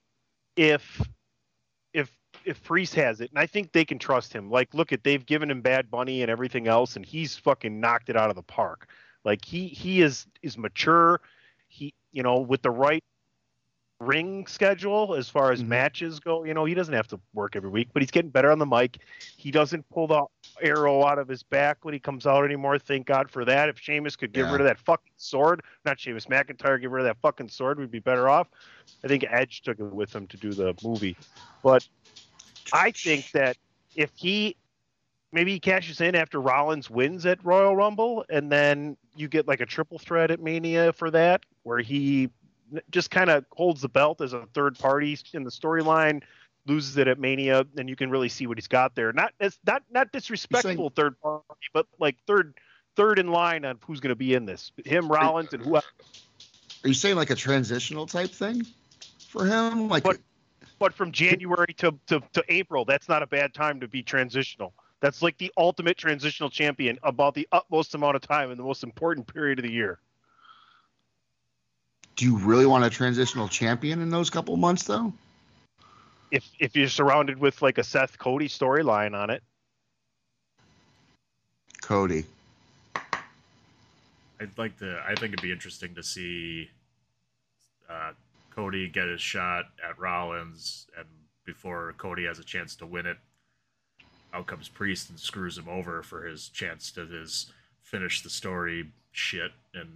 [0.55, 1.01] if
[1.93, 2.09] if
[2.45, 4.49] if Priest has it, and I think they can trust him.
[4.49, 8.09] Like, look at they've given him Bad Bunny and everything else, and he's fucking knocked
[8.09, 8.87] it out of the park.
[9.23, 11.21] Like he he is is mature.
[11.67, 13.03] He you know with the right
[13.99, 15.69] ring schedule as far as mm-hmm.
[15.69, 18.51] matches go, you know he doesn't have to work every week, but he's getting better
[18.51, 18.97] on the mic.
[19.37, 20.25] He doesn't pull the
[20.61, 22.79] arrow out of his back when he comes out anymore.
[22.79, 23.69] Thank God for that.
[23.69, 24.51] If Sheamus could get Yeah.
[24.51, 27.91] rid of that fucking sword, not Sheamus McIntyre, get rid of that fucking sword, we'd
[27.91, 28.47] be better off.
[29.03, 31.15] I think Edge took it with him to do the movie.
[31.63, 31.87] But
[32.73, 33.57] I think that
[33.95, 34.55] if he
[35.31, 39.61] maybe he cashes in after Rollins wins at Royal Rumble, and then you get like
[39.61, 42.29] a triple threat at Mania for that, where he
[42.89, 46.21] just kind of holds the belt as a third party in the storyline,
[46.67, 49.11] loses it at Mania, and you can really see what he's got there.
[49.13, 52.53] Not as not not disrespectful third party, but like third
[52.95, 54.71] third in line on who's going to be in this.
[54.85, 55.83] Him, Rollins, and who Are
[56.83, 58.65] you saying like a transitional type thing
[59.27, 59.87] for him?
[59.87, 60.17] Like, but
[60.81, 64.73] but from January to, to, to April, that's not a bad time to be transitional.
[65.01, 68.83] That's like the ultimate transitional champion about the utmost amount of time in the most
[68.83, 69.99] important period of the year.
[72.15, 75.11] do you really want a transitional champion in those couple months though?
[76.29, 79.43] If if you're surrounded with like a Seth Cody storyline on it,
[81.81, 82.25] Cody.
[84.39, 85.01] I'd like to.
[85.05, 86.69] I think it'd be interesting to see
[87.89, 88.11] uh,
[88.51, 91.07] Cody get his shot at Rollins, and
[91.45, 93.17] before Cody has a chance to win it,
[94.33, 97.51] out comes Priest and screws him over for his chance to his
[97.83, 99.89] finish the story shit, and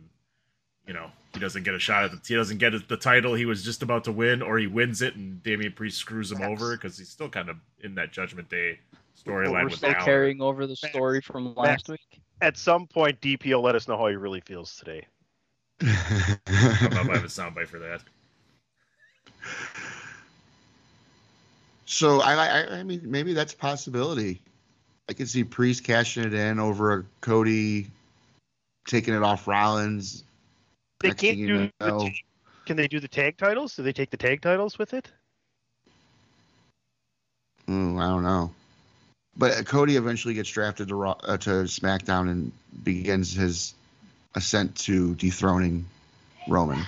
[0.87, 3.45] you know he doesn't get a shot at the he doesn't get the title he
[3.45, 6.75] was just about to win, or he wins it and Damian Priest screws him over
[6.75, 8.79] because he's still kind of in that Judgment Day
[9.17, 10.03] storyline We're still Balor.
[10.05, 12.21] carrying over the story from last week.
[12.41, 15.05] at some point DP will let us know how he really feels today.
[15.81, 16.37] I
[16.81, 18.01] don't know I have a soundbite for that.
[21.85, 24.41] So I, I, I mean, maybe that's a possibility.
[25.07, 27.87] I can see Priest cashing it in over a Cody
[28.87, 30.23] taking it off Rollins.
[30.99, 32.11] They can't do you the,
[32.65, 33.75] can they do the tag titles?
[33.75, 35.11] Do they take the tag titles with it?
[37.67, 38.51] I don't know.
[39.37, 42.51] But Cody eventually gets drafted to Raw, uh, to SmackDown and
[42.83, 43.73] begins his
[44.33, 45.85] ascent to dethroning
[46.47, 46.83] Roman.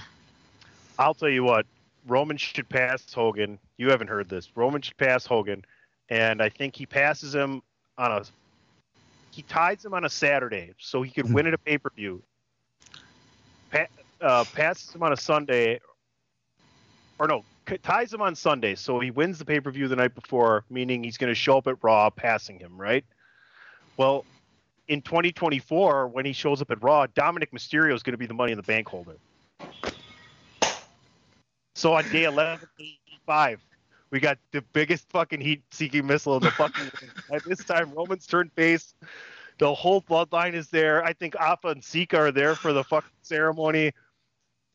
[0.98, 1.66] I'll tell you what,
[2.08, 3.60] Roman should pass Hogan.
[3.78, 4.50] You haven't heard this.
[4.56, 5.64] Roman should pass Hogan,
[6.10, 7.62] and I think he passes him
[7.98, 8.24] on a.
[9.32, 12.24] He ties him on a Saturday so he could win at a pay per view.
[13.72, 13.88] Pa-
[14.22, 15.80] uh, passes him on a Sunday,
[17.20, 19.96] or no, c- ties him on Sunday so he wins the pay per view the
[19.96, 23.06] night before, meaning he's going to show up at Raw passing him, right?
[23.98, 24.26] Well,
[24.88, 28.34] in 2024, when he shows up at Raw, Dominic Mysterio is going to be the
[28.34, 29.18] Money in the Bank holder.
[31.76, 32.26] So on day
[33.28, 33.60] 1185,
[34.10, 36.90] we got the biggest fucking heat-seeking missile in the fucking.
[37.32, 38.96] At this time, Roman's turned face.
[39.60, 41.04] The whole bloodline is there.
[41.04, 43.92] I think Afa and Sika are there for the fucking ceremony,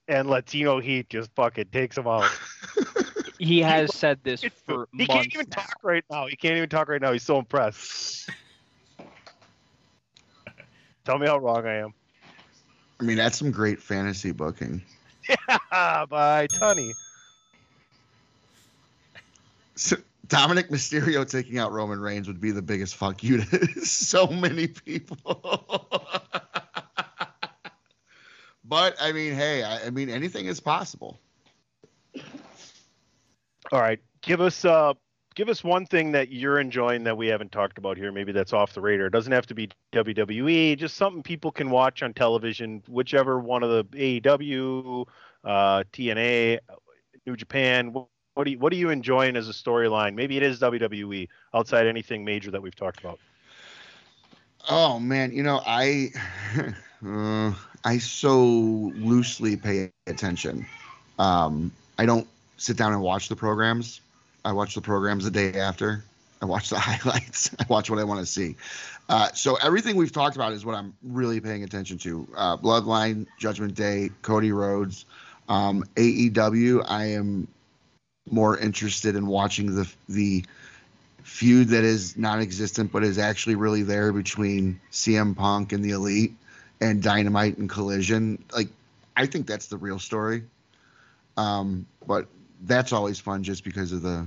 [0.08, 2.30] and Latino Heat just fucking takes him out.
[3.38, 5.14] He has said this for He months.
[5.14, 6.28] can't even talk right now.
[6.28, 7.12] He can't even talk right now.
[7.12, 8.30] He's so impressed.
[11.04, 11.92] Tell me how wrong I am.
[13.00, 14.80] I mean, that's some great fantasy booking.
[15.28, 16.92] Yeah, by Tunney.
[19.82, 19.96] So,
[20.28, 24.68] Dominic Mysterio taking out Roman Reigns would be the biggest fuck you to so many
[24.68, 25.88] people.
[28.64, 31.18] but I mean, hey, I, I mean, anything is possible.
[33.72, 34.94] All right, give us uh,
[35.34, 38.12] give us one thing that you're enjoying that we haven't talked about here.
[38.12, 39.06] Maybe that's off the radar.
[39.06, 40.78] It doesn't have to be WWE.
[40.78, 45.06] Just something people can watch on television, whichever one of the AEW,
[45.44, 46.60] uh, TNA,
[47.26, 47.92] New Japan.
[48.34, 50.14] What, do you what are you enjoying as a storyline?
[50.14, 53.18] Maybe it is WWE outside anything major that we've talked about.
[54.70, 56.10] Oh man, you know, I
[57.06, 57.52] uh,
[57.84, 60.66] I so loosely pay attention.
[61.18, 62.26] Um, I don't
[62.56, 64.00] sit down and watch the programs.
[64.44, 66.04] I watch the programs the day after.
[66.40, 67.50] I watch the highlights.
[67.58, 68.56] I watch what I want to see.
[69.08, 72.26] Uh, so everything we've talked about is what I'm really paying attention to.
[72.36, 75.04] Uh, Bloodline, Judgment Day, Cody Rhodes,
[75.48, 76.84] um, AEW.
[76.88, 77.46] I am
[78.30, 80.44] more interested in watching the the
[81.22, 86.32] feud that is non-existent but is actually really there between CM Punk and the Elite
[86.80, 88.42] and Dynamite and Collision.
[88.54, 88.68] Like,
[89.16, 90.42] I think that's the real story.
[91.36, 92.26] Um, but
[92.64, 94.26] that's always fun just because of the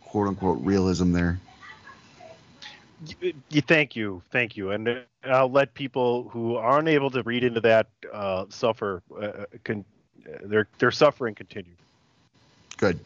[0.00, 1.38] quote unquote realism there.
[3.22, 7.22] Y- y- thank you, thank you, and uh, I'll let people who aren't able to
[7.24, 9.02] read into that uh, suffer.
[9.20, 9.84] Uh, con-
[10.24, 11.72] uh, their their suffering continue.
[12.76, 13.00] Good.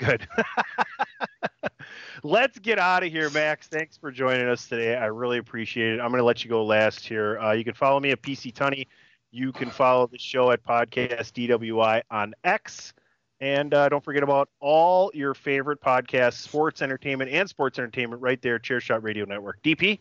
[0.00, 0.26] Good.
[2.22, 3.68] Let's get out of here, Max.
[3.68, 4.96] Thanks for joining us today.
[4.96, 6.00] I really appreciate it.
[6.00, 7.38] I'm going to let you go last here.
[7.38, 8.86] Uh, you can follow me at PC Tunney.
[9.30, 12.94] You can follow the show at Podcast DWI on X.
[13.40, 18.40] And uh, don't forget about all your favorite podcasts, sports entertainment and sports entertainment, right
[18.40, 19.62] there, Chairshot Radio Network.
[19.62, 19.82] DP?
[19.82, 19.98] You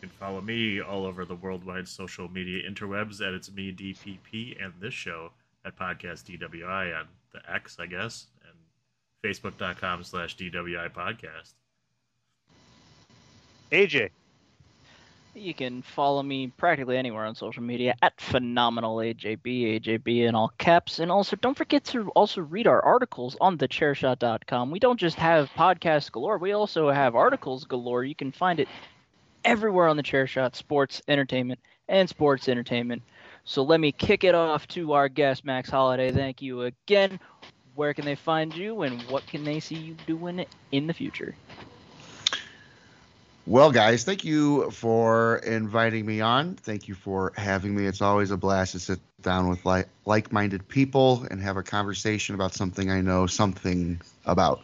[0.00, 4.72] can follow me all over the worldwide social media interwebs at it's me DPP and
[4.80, 5.30] this show
[5.64, 8.56] at podcast DWI on the X, I guess, and
[9.22, 11.52] facebook.com slash DWI podcast.
[13.70, 14.10] AJ.
[15.36, 20.52] You can follow me practically anywhere on social media at phenomenal AJB, AJB in all
[20.58, 21.00] caps.
[21.00, 24.70] And also, don't forget to also read our articles on thechairshot.com.
[24.70, 28.04] We don't just have podcasts galore, we also have articles galore.
[28.04, 28.68] You can find it
[29.44, 33.02] everywhere on the Chairshot sports, entertainment, and sports entertainment.
[33.44, 36.10] So let me kick it off to our guest, Max Holiday.
[36.12, 37.20] Thank you again.
[37.74, 41.34] Where can they find you, and what can they see you doing in the future?
[43.46, 46.54] Well, guys, thank you for inviting me on.
[46.54, 47.84] Thank you for having me.
[47.84, 52.34] It's always a blast to sit down with like like-minded people and have a conversation
[52.34, 54.62] about something I know something about.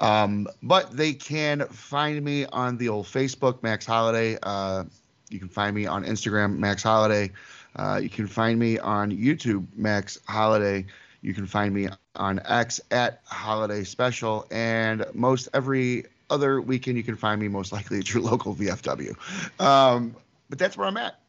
[0.00, 4.38] Um, but they can find me on the old Facebook, Max Holiday.
[4.42, 4.84] Uh,
[5.30, 7.30] you can find me on Instagram, Max Holiday.
[7.76, 10.86] Uh, you can find me on YouTube, Max Holiday.
[11.22, 17.04] You can find me on X at Holiday Special, and most every other weekend you
[17.04, 19.14] can find me most likely at your local VFW.
[19.60, 20.14] Um,
[20.48, 21.20] but that's where I'm at.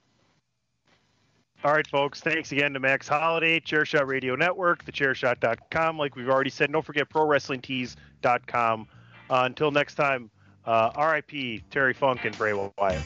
[1.63, 2.21] All right, folks.
[2.21, 5.97] Thanks again to Max Holiday, Chairshot Radio Network, thechairshot.com.
[5.97, 8.87] Like we've already said, don't forget ProWrestlingTees.com.
[9.29, 10.29] Uh, until next time,
[10.65, 13.03] uh, RIP Terry Funk and Bray Wyatt.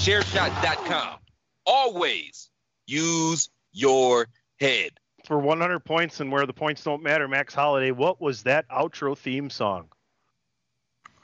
[0.00, 1.18] TheChairShot.com.
[1.66, 2.48] always
[2.86, 4.28] use your
[4.58, 4.92] head.
[5.26, 9.16] For 100 points and where the points don't matter, Max Holiday, what was that outro
[9.16, 9.88] theme song?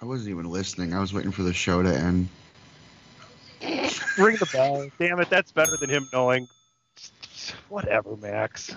[0.02, 0.92] I wasn't even listening.
[0.92, 2.28] I was waiting for the show to end.
[4.18, 4.86] Ring the bell.
[4.98, 6.46] Damn it, that's better than him knowing.
[7.70, 8.76] Whatever, Max.